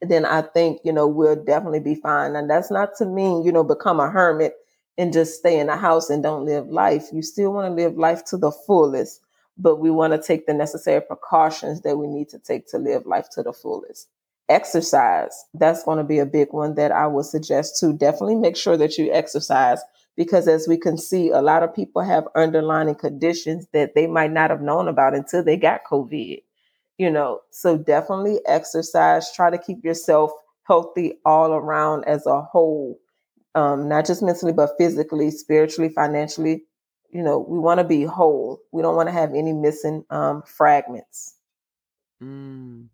then 0.01 0.25
I 0.25 0.41
think, 0.41 0.81
you 0.83 0.93
know, 0.93 1.07
we'll 1.07 1.35
definitely 1.43 1.79
be 1.79 1.95
fine. 1.95 2.35
And 2.35 2.49
that's 2.49 2.71
not 2.71 2.95
to 2.97 3.05
mean, 3.05 3.43
you 3.43 3.51
know, 3.51 3.63
become 3.63 3.99
a 3.99 4.09
hermit 4.09 4.55
and 4.97 5.13
just 5.13 5.39
stay 5.39 5.59
in 5.59 5.67
the 5.67 5.77
house 5.77 6.09
and 6.09 6.23
don't 6.23 6.45
live 6.45 6.67
life. 6.67 7.07
You 7.11 7.21
still 7.21 7.53
want 7.53 7.67
to 7.67 7.83
live 7.83 7.97
life 7.97 8.23
to 8.25 8.37
the 8.37 8.51
fullest, 8.51 9.21
but 9.57 9.77
we 9.77 9.89
want 9.89 10.13
to 10.13 10.21
take 10.21 10.45
the 10.45 10.53
necessary 10.53 11.01
precautions 11.01 11.81
that 11.81 11.97
we 11.97 12.07
need 12.07 12.29
to 12.29 12.39
take 12.39 12.67
to 12.67 12.77
live 12.77 13.05
life 13.05 13.29
to 13.31 13.43
the 13.43 13.53
fullest. 13.53 14.07
Exercise, 14.47 15.45
that's 15.53 15.83
going 15.83 15.97
to 15.97 16.03
be 16.03 16.19
a 16.19 16.25
big 16.25 16.49
one 16.51 16.75
that 16.75 16.91
I 16.91 17.07
would 17.07 17.25
suggest 17.25 17.79
to 17.79 17.93
definitely 17.93 18.35
make 18.35 18.55
sure 18.55 18.77
that 18.77 18.97
you 18.97 19.11
exercise 19.11 19.81
because 20.15 20.47
as 20.47 20.67
we 20.67 20.77
can 20.77 20.97
see, 20.97 21.29
a 21.29 21.41
lot 21.41 21.63
of 21.63 21.75
people 21.75 22.01
have 22.01 22.27
underlying 22.35 22.95
conditions 22.95 23.67
that 23.73 23.95
they 23.95 24.07
might 24.07 24.31
not 24.31 24.49
have 24.49 24.61
known 24.61 24.87
about 24.87 25.13
until 25.15 25.43
they 25.43 25.57
got 25.57 25.83
COVID. 25.83 26.41
You 26.97 27.11
know, 27.11 27.41
so 27.49 27.77
definitely 27.77 28.39
exercise, 28.45 29.31
try 29.33 29.49
to 29.49 29.57
keep 29.57 29.83
yourself 29.83 30.31
healthy 30.63 31.19
all 31.25 31.51
around 31.51 32.05
as 32.05 32.25
a 32.25 32.41
whole 32.41 32.97
um, 33.55 33.87
not 33.87 34.05
just 34.05 34.21
mentally, 34.21 34.51
but 34.51 34.71
physically, 34.77 35.31
spiritually, 35.31 35.89
financially. 35.89 36.65
You 37.11 37.23
know, 37.23 37.39
we 37.39 37.59
want 37.59 37.79
to 37.79 37.83
be 37.83 38.03
whole. 38.03 38.59
We 38.71 38.81
don't 38.81 38.95
want 38.95 39.07
to 39.07 39.13
have 39.13 39.33
any 39.33 39.53
missing 39.53 40.03
um, 40.09 40.43
fragments. 40.43 41.35
Mm. 42.21 42.87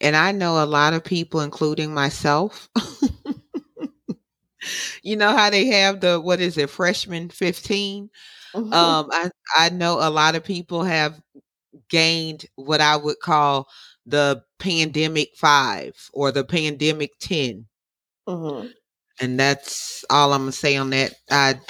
And 0.00 0.16
I 0.16 0.32
know 0.32 0.62
a 0.62 0.66
lot 0.66 0.94
of 0.94 1.04
people, 1.04 1.40
including 1.40 1.92
myself. 1.92 2.68
you 5.02 5.16
know 5.16 5.36
how 5.36 5.50
they 5.50 5.66
have 5.66 6.00
the 6.00 6.20
what 6.20 6.40
is 6.40 6.56
it, 6.56 6.70
freshman 6.70 7.30
15? 7.30 8.10
Mm-hmm. 8.54 8.72
Um, 8.72 9.08
I 9.12 9.30
I 9.56 9.68
know 9.70 9.98
a 10.00 10.10
lot 10.10 10.34
of 10.34 10.44
people 10.44 10.84
have 10.84 11.20
gained 11.90 12.46
what 12.56 12.80
I 12.80 12.96
would 12.96 13.20
call 13.20 13.68
the 14.06 14.42
pandemic 14.58 15.30
five 15.36 15.92
or 16.12 16.32
the 16.32 16.44
pandemic 16.44 17.12
10. 17.20 17.66
Mm-hmm 18.26 18.68
and 19.20 19.38
that's 19.38 20.04
all 20.10 20.32
I'm 20.32 20.42
gonna 20.42 20.52
say 20.52 20.76
on 20.76 20.90
that. 20.90 21.14
I 21.30 21.60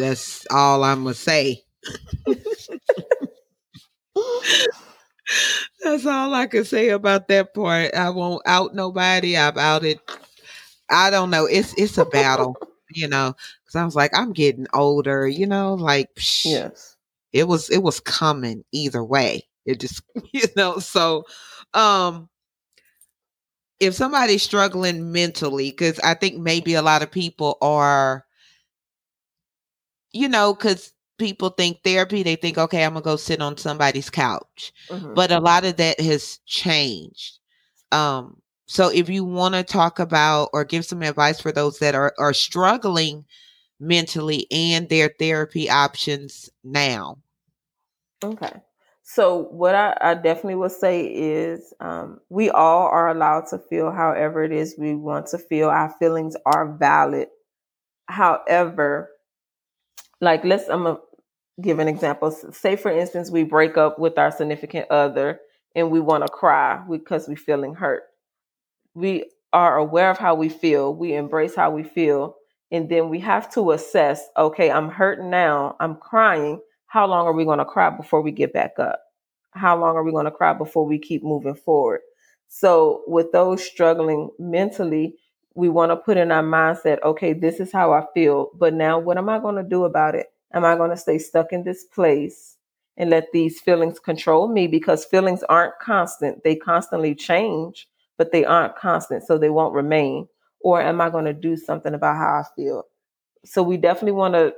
that's 0.00 0.46
all 0.50 0.84
I'm 0.84 1.04
gonna 1.04 1.14
say. 1.14 1.62
that's 5.82 6.06
all 6.06 6.34
I 6.34 6.46
can 6.46 6.64
say 6.64 6.90
about 6.90 7.28
that 7.28 7.54
part. 7.54 7.94
I 7.94 8.10
won't 8.10 8.42
out 8.46 8.74
nobody. 8.74 9.36
I've 9.36 9.56
outed. 9.56 10.00
I 10.90 11.10
don't 11.10 11.30
know. 11.30 11.46
It's 11.46 11.74
it's 11.76 11.98
a 11.98 12.04
battle, 12.04 12.56
you 12.90 13.08
know. 13.08 13.34
Because 13.64 13.76
I 13.76 13.84
was 13.84 13.96
like, 13.96 14.16
I'm 14.16 14.32
getting 14.32 14.66
older, 14.74 15.26
you 15.28 15.46
know. 15.46 15.74
Like, 15.74 16.08
psh, 16.16 16.46
yes, 16.46 16.96
it 17.32 17.48
was 17.48 17.70
it 17.70 17.82
was 17.82 18.00
coming 18.00 18.64
either 18.72 19.04
way. 19.04 19.44
It 19.66 19.80
just 19.80 20.02
you 20.32 20.44
know. 20.56 20.78
So, 20.78 21.24
um, 21.74 22.28
if 23.80 23.94
somebody's 23.94 24.42
struggling 24.42 25.10
mentally, 25.12 25.70
because 25.70 25.98
I 26.00 26.14
think 26.14 26.36
maybe 26.36 26.74
a 26.74 26.82
lot 26.82 27.02
of 27.02 27.10
people 27.10 27.56
are, 27.62 28.24
you 30.12 30.28
know, 30.28 30.54
because 30.54 30.92
people 31.18 31.50
think 31.50 31.82
therapy, 31.84 32.22
they 32.22 32.36
think, 32.36 32.58
okay, 32.58 32.84
I'm 32.84 32.94
gonna 32.94 33.04
go 33.04 33.16
sit 33.16 33.40
on 33.40 33.56
somebody's 33.56 34.10
couch. 34.10 34.72
Mm-hmm. 34.88 35.14
But 35.14 35.30
a 35.30 35.40
lot 35.40 35.64
of 35.64 35.76
that 35.76 36.00
has 36.00 36.38
changed. 36.46 37.38
Um, 37.92 38.40
so 38.66 38.88
if 38.88 39.08
you 39.08 39.24
want 39.24 39.54
to 39.54 39.64
talk 39.64 39.98
about 39.98 40.50
or 40.52 40.64
give 40.64 40.84
some 40.84 41.02
advice 41.02 41.40
for 41.40 41.52
those 41.52 41.80
that 41.80 41.94
are, 41.94 42.14
are 42.18 42.32
struggling 42.32 43.24
mentally 43.80 44.46
and 44.50 44.88
their 44.88 45.12
therapy 45.18 45.68
options 45.68 46.48
now. 46.62 47.18
Okay. 48.22 48.52
So 49.02 49.48
what 49.50 49.74
I, 49.74 49.96
I, 50.00 50.14
definitely 50.14 50.54
will 50.54 50.70
say 50.70 51.06
is 51.06 51.74
um, 51.80 52.20
we 52.28 52.48
all 52.50 52.86
are 52.86 53.08
allowed 53.08 53.48
to 53.48 53.58
feel 53.58 53.90
however 53.90 54.44
it 54.44 54.52
is 54.52 54.76
we 54.78 54.94
want 54.94 55.26
to 55.28 55.38
feel. 55.38 55.68
Our 55.68 55.92
feelings 55.98 56.36
are 56.46 56.72
valid. 56.76 57.26
However, 58.06 59.10
like 60.20 60.44
let's 60.44 60.68
I'm 60.68 60.84
gonna 60.84 60.98
give 61.60 61.78
an 61.78 61.88
example. 61.88 62.30
Say 62.30 62.76
for 62.76 62.90
instance, 62.90 63.30
we 63.30 63.44
break 63.44 63.76
up 63.76 63.98
with 63.98 64.18
our 64.18 64.30
significant 64.30 64.90
other 64.90 65.40
and 65.74 65.90
we 65.90 66.00
want 66.00 66.24
to 66.24 66.32
cry 66.32 66.82
because 66.90 67.28
we're 67.28 67.36
feeling 67.36 67.74
hurt. 67.74 68.02
We 68.94 69.30
are 69.52 69.76
aware 69.76 70.10
of 70.10 70.18
how 70.18 70.34
we 70.34 70.48
feel. 70.48 70.94
We 70.94 71.14
embrace 71.14 71.54
how 71.54 71.70
we 71.70 71.82
feel. 71.82 72.36
And 72.72 72.88
then 72.88 73.08
we 73.08 73.18
have 73.20 73.52
to 73.54 73.72
assess, 73.72 74.24
okay, 74.36 74.70
I'm 74.70 74.88
hurt 74.90 75.20
now. 75.24 75.76
I'm 75.80 75.96
crying 75.96 76.60
how 76.86 77.06
long 77.06 77.26
are 77.26 77.32
we 77.32 77.44
going 77.44 77.58
to 77.58 77.64
cry 77.64 77.90
before 77.90 78.20
we 78.20 78.32
get 78.32 78.52
back 78.52 78.72
up? 78.78 79.00
How 79.52 79.78
long 79.78 79.96
are 79.96 80.02
we 80.02 80.10
going 80.10 80.24
to 80.24 80.30
cry 80.30 80.52
before 80.52 80.84
we 80.84 80.98
keep 80.98 81.22
moving 81.22 81.54
forward? 81.54 82.00
So, 82.48 83.04
with 83.06 83.30
those 83.30 83.62
struggling 83.62 84.30
mentally, 84.40 85.16
we 85.54 85.68
want 85.68 85.90
to 85.90 85.96
put 85.96 86.16
in 86.16 86.30
our 86.32 86.42
mindset, 86.42 87.02
okay, 87.02 87.32
this 87.32 87.60
is 87.60 87.72
how 87.72 87.92
I 87.92 88.04
feel, 88.14 88.50
but 88.58 88.74
now 88.74 88.98
what 88.98 89.18
am 89.18 89.28
I 89.28 89.38
going 89.38 89.56
to 89.56 89.62
do 89.62 89.84
about 89.84 90.14
it? 90.14 90.26
Am 90.52 90.64
I 90.64 90.76
going 90.76 90.90
to 90.90 90.96
stay 90.96 91.18
stuck 91.18 91.52
in 91.52 91.64
this 91.64 91.84
place 91.84 92.56
and 92.96 93.10
let 93.10 93.28
these 93.32 93.60
feelings 93.60 93.98
control 93.98 94.48
me? 94.48 94.66
Because 94.66 95.04
feelings 95.04 95.42
aren't 95.44 95.78
constant, 95.80 96.44
they 96.44 96.56
constantly 96.56 97.14
change, 97.14 97.88
but 98.16 98.32
they 98.32 98.44
aren't 98.44 98.76
constant, 98.76 99.24
so 99.26 99.38
they 99.38 99.50
won't 99.50 99.74
remain. 99.74 100.28
Or 100.60 100.80
am 100.80 101.00
I 101.00 101.10
going 101.10 101.24
to 101.24 101.32
do 101.32 101.56
something 101.56 101.94
about 101.94 102.16
how 102.16 102.42
I 102.42 102.44
feel? 102.54 102.84
So, 103.44 103.62
we 103.62 103.78
definitely 103.78 104.12
want 104.12 104.34
to 104.34 104.52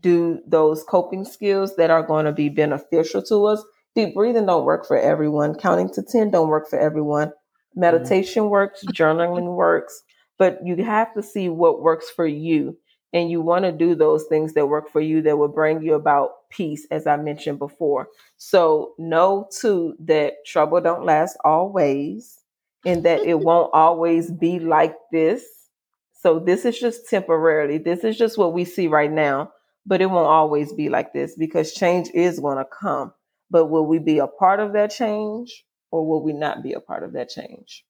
do 0.00 0.40
those 0.46 0.84
coping 0.84 1.24
skills 1.24 1.76
that 1.76 1.90
are 1.90 2.02
going 2.02 2.26
to 2.26 2.32
be 2.32 2.48
beneficial 2.48 3.22
to 3.24 3.46
us. 3.46 3.64
Deep 3.94 4.14
breathing 4.14 4.46
don't 4.46 4.64
work 4.64 4.86
for 4.86 4.98
everyone. 4.98 5.54
Counting 5.54 5.92
to 5.94 6.02
10 6.02 6.30
don't 6.30 6.48
work 6.48 6.68
for 6.68 6.78
everyone. 6.78 7.32
Meditation 7.76 8.44
mm-hmm. 8.44 8.50
works, 8.50 8.84
journaling 8.92 9.54
works, 9.54 10.02
but 10.38 10.58
you 10.64 10.82
have 10.84 11.14
to 11.14 11.22
see 11.22 11.48
what 11.48 11.82
works 11.82 12.10
for 12.10 12.26
you. 12.26 12.76
And 13.12 13.30
you 13.30 13.40
want 13.40 13.64
to 13.64 13.72
do 13.72 13.94
those 13.94 14.24
things 14.24 14.54
that 14.54 14.66
work 14.66 14.90
for 14.90 15.00
you 15.00 15.22
that 15.22 15.38
will 15.38 15.48
bring 15.48 15.80
you 15.82 15.94
about 15.94 16.48
peace, 16.50 16.86
as 16.90 17.06
I 17.06 17.16
mentioned 17.16 17.58
before. 17.58 18.08
So 18.36 18.94
know 18.98 19.48
too 19.50 19.94
that 20.00 20.44
trouble 20.44 20.80
don't 20.80 21.04
last 21.04 21.36
always 21.44 22.42
and 22.84 23.04
that 23.04 23.20
it 23.20 23.38
won't 23.40 23.70
always 23.72 24.30
be 24.30 24.58
like 24.58 24.96
this. 25.12 25.44
So 26.20 26.40
this 26.40 26.64
is 26.64 26.78
just 26.78 27.08
temporarily. 27.08 27.78
This 27.78 28.04
is 28.04 28.18
just 28.18 28.36
what 28.36 28.52
we 28.52 28.64
see 28.64 28.88
right 28.88 29.12
now 29.12 29.52
but 29.86 30.02
it 30.02 30.10
won't 30.10 30.26
always 30.26 30.72
be 30.72 30.88
like 30.88 31.12
this 31.12 31.36
because 31.36 31.72
change 31.72 32.10
is 32.12 32.40
going 32.40 32.58
to 32.58 32.64
come. 32.64 33.12
But 33.48 33.66
will 33.66 33.86
we 33.86 34.00
be 34.00 34.18
a 34.18 34.26
part 34.26 34.58
of 34.58 34.72
that 34.72 34.90
change 34.90 35.64
or 35.96 36.06
will 36.06 36.22
we 36.22 36.34
not 36.34 36.62
be 36.62 36.74
a 36.74 36.80
part 36.80 37.02
of 37.02 37.12
that 37.14 37.30
change? 37.30 37.84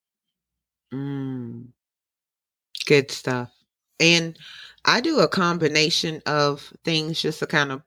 Mm, 0.92 1.68
good 2.86 3.11
stuff. 3.11 3.50
And 4.00 4.38
I 4.84 5.00
do 5.00 5.20
a 5.20 5.28
combination 5.28 6.22
of 6.26 6.72
things 6.84 7.20
just 7.20 7.40
to 7.40 7.46
kind 7.46 7.72
of 7.72 7.82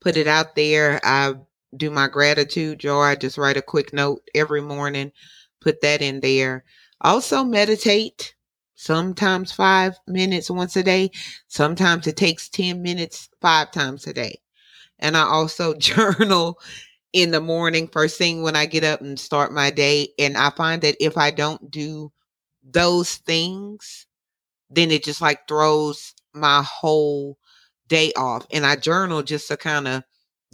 put 0.00 0.16
it 0.16 0.26
out 0.26 0.56
there. 0.56 1.00
I 1.04 1.34
do 1.76 1.90
my 1.90 2.08
gratitude 2.08 2.80
jar. 2.80 3.06
I 3.08 3.16
just 3.16 3.38
write 3.38 3.58
a 3.58 3.62
quick 3.62 3.92
note 3.92 4.22
every 4.34 4.62
morning, 4.62 5.12
put 5.60 5.82
that 5.82 6.00
in 6.02 6.20
there. 6.20 6.64
Also, 7.02 7.44
meditate. 7.44 8.34
Sometimes 8.76 9.52
five 9.52 9.98
minutes 10.06 10.50
once 10.50 10.76
a 10.76 10.84
day. 10.84 11.10
Sometimes 11.48 12.06
it 12.06 12.16
takes 12.16 12.48
10 12.48 12.80
minutes 12.80 13.28
five 13.40 13.72
times 13.72 14.06
a 14.06 14.14
day. 14.14 14.40
And 15.00 15.16
I 15.16 15.22
also 15.22 15.74
journal 15.78 16.60
in 17.12 17.30
the 17.30 17.40
morning, 17.40 17.88
first 17.88 18.18
thing 18.18 18.42
when 18.42 18.56
I 18.56 18.66
get 18.66 18.84
up 18.84 19.00
and 19.00 19.18
start 19.18 19.52
my 19.52 19.70
day. 19.70 20.08
And 20.18 20.36
I 20.36 20.50
find 20.50 20.82
that 20.82 20.96
if 21.00 21.16
I 21.16 21.30
don't 21.30 21.70
do 21.70 22.12
those 22.62 23.16
things, 23.16 24.06
then 24.70 24.90
it 24.90 25.04
just 25.04 25.20
like 25.20 25.48
throws 25.48 26.14
my 26.34 26.62
whole 26.62 27.38
day 27.88 28.12
off. 28.16 28.46
And 28.52 28.66
I 28.66 28.76
journal 28.76 29.22
just 29.22 29.48
to 29.48 29.56
kind 29.56 29.88
of 29.88 30.04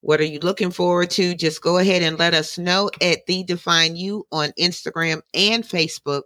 What 0.00 0.20
are 0.20 0.24
you 0.24 0.40
looking 0.40 0.70
forward 0.70 1.10
to? 1.12 1.34
Just 1.34 1.62
go 1.62 1.78
ahead 1.78 2.02
and 2.02 2.18
let 2.18 2.34
us 2.34 2.58
know 2.58 2.90
at 3.00 3.24
the 3.26 3.44
Define 3.44 3.96
U 3.96 4.26
on 4.32 4.50
Instagram 4.58 5.22
and 5.34 5.64
Facebook 5.64 6.22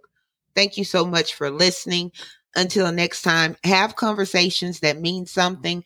Thank 0.57 0.75
you 0.75 0.85
so 0.85 1.05
much 1.05 1.35
for 1.35 1.51
listening. 1.51 2.11
Until 2.55 2.91
next 2.91 3.21
time, 3.21 3.55
have 3.63 3.95
conversations 3.95 4.79
that 4.79 4.99
mean 4.99 5.27
something 5.27 5.83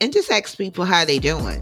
and 0.00 0.12
just 0.12 0.30
ask 0.30 0.56
people 0.56 0.84
how 0.84 1.04
they 1.04 1.18
doing. 1.18 1.60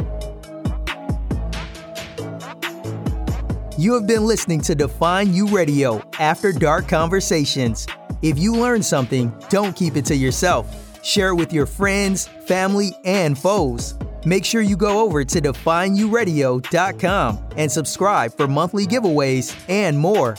You 3.78 3.94
have 3.94 4.06
been 4.06 4.26
listening 4.26 4.60
to 4.62 4.74
Define 4.74 5.32
U 5.32 5.46
Radio 5.46 6.06
After 6.18 6.52
Dark 6.52 6.86
Conversations. 6.86 7.86
If 8.22 8.38
you 8.38 8.54
learn 8.54 8.82
something, 8.82 9.32
don't 9.48 9.74
keep 9.74 9.96
it 9.96 10.04
to 10.06 10.14
yourself. 10.14 11.04
Share 11.04 11.30
it 11.30 11.36
with 11.36 11.52
your 11.52 11.66
friends, 11.66 12.26
family, 12.46 12.94
and 13.04 13.38
foes. 13.38 13.94
Make 14.26 14.44
sure 14.44 14.60
you 14.60 14.76
go 14.76 15.02
over 15.02 15.24
to 15.24 15.40
defineyouradio.com 15.40 17.38
and 17.56 17.72
subscribe 17.72 18.36
for 18.36 18.46
monthly 18.46 18.86
giveaways 18.86 19.58
and 19.68 19.98
more. 19.98 20.36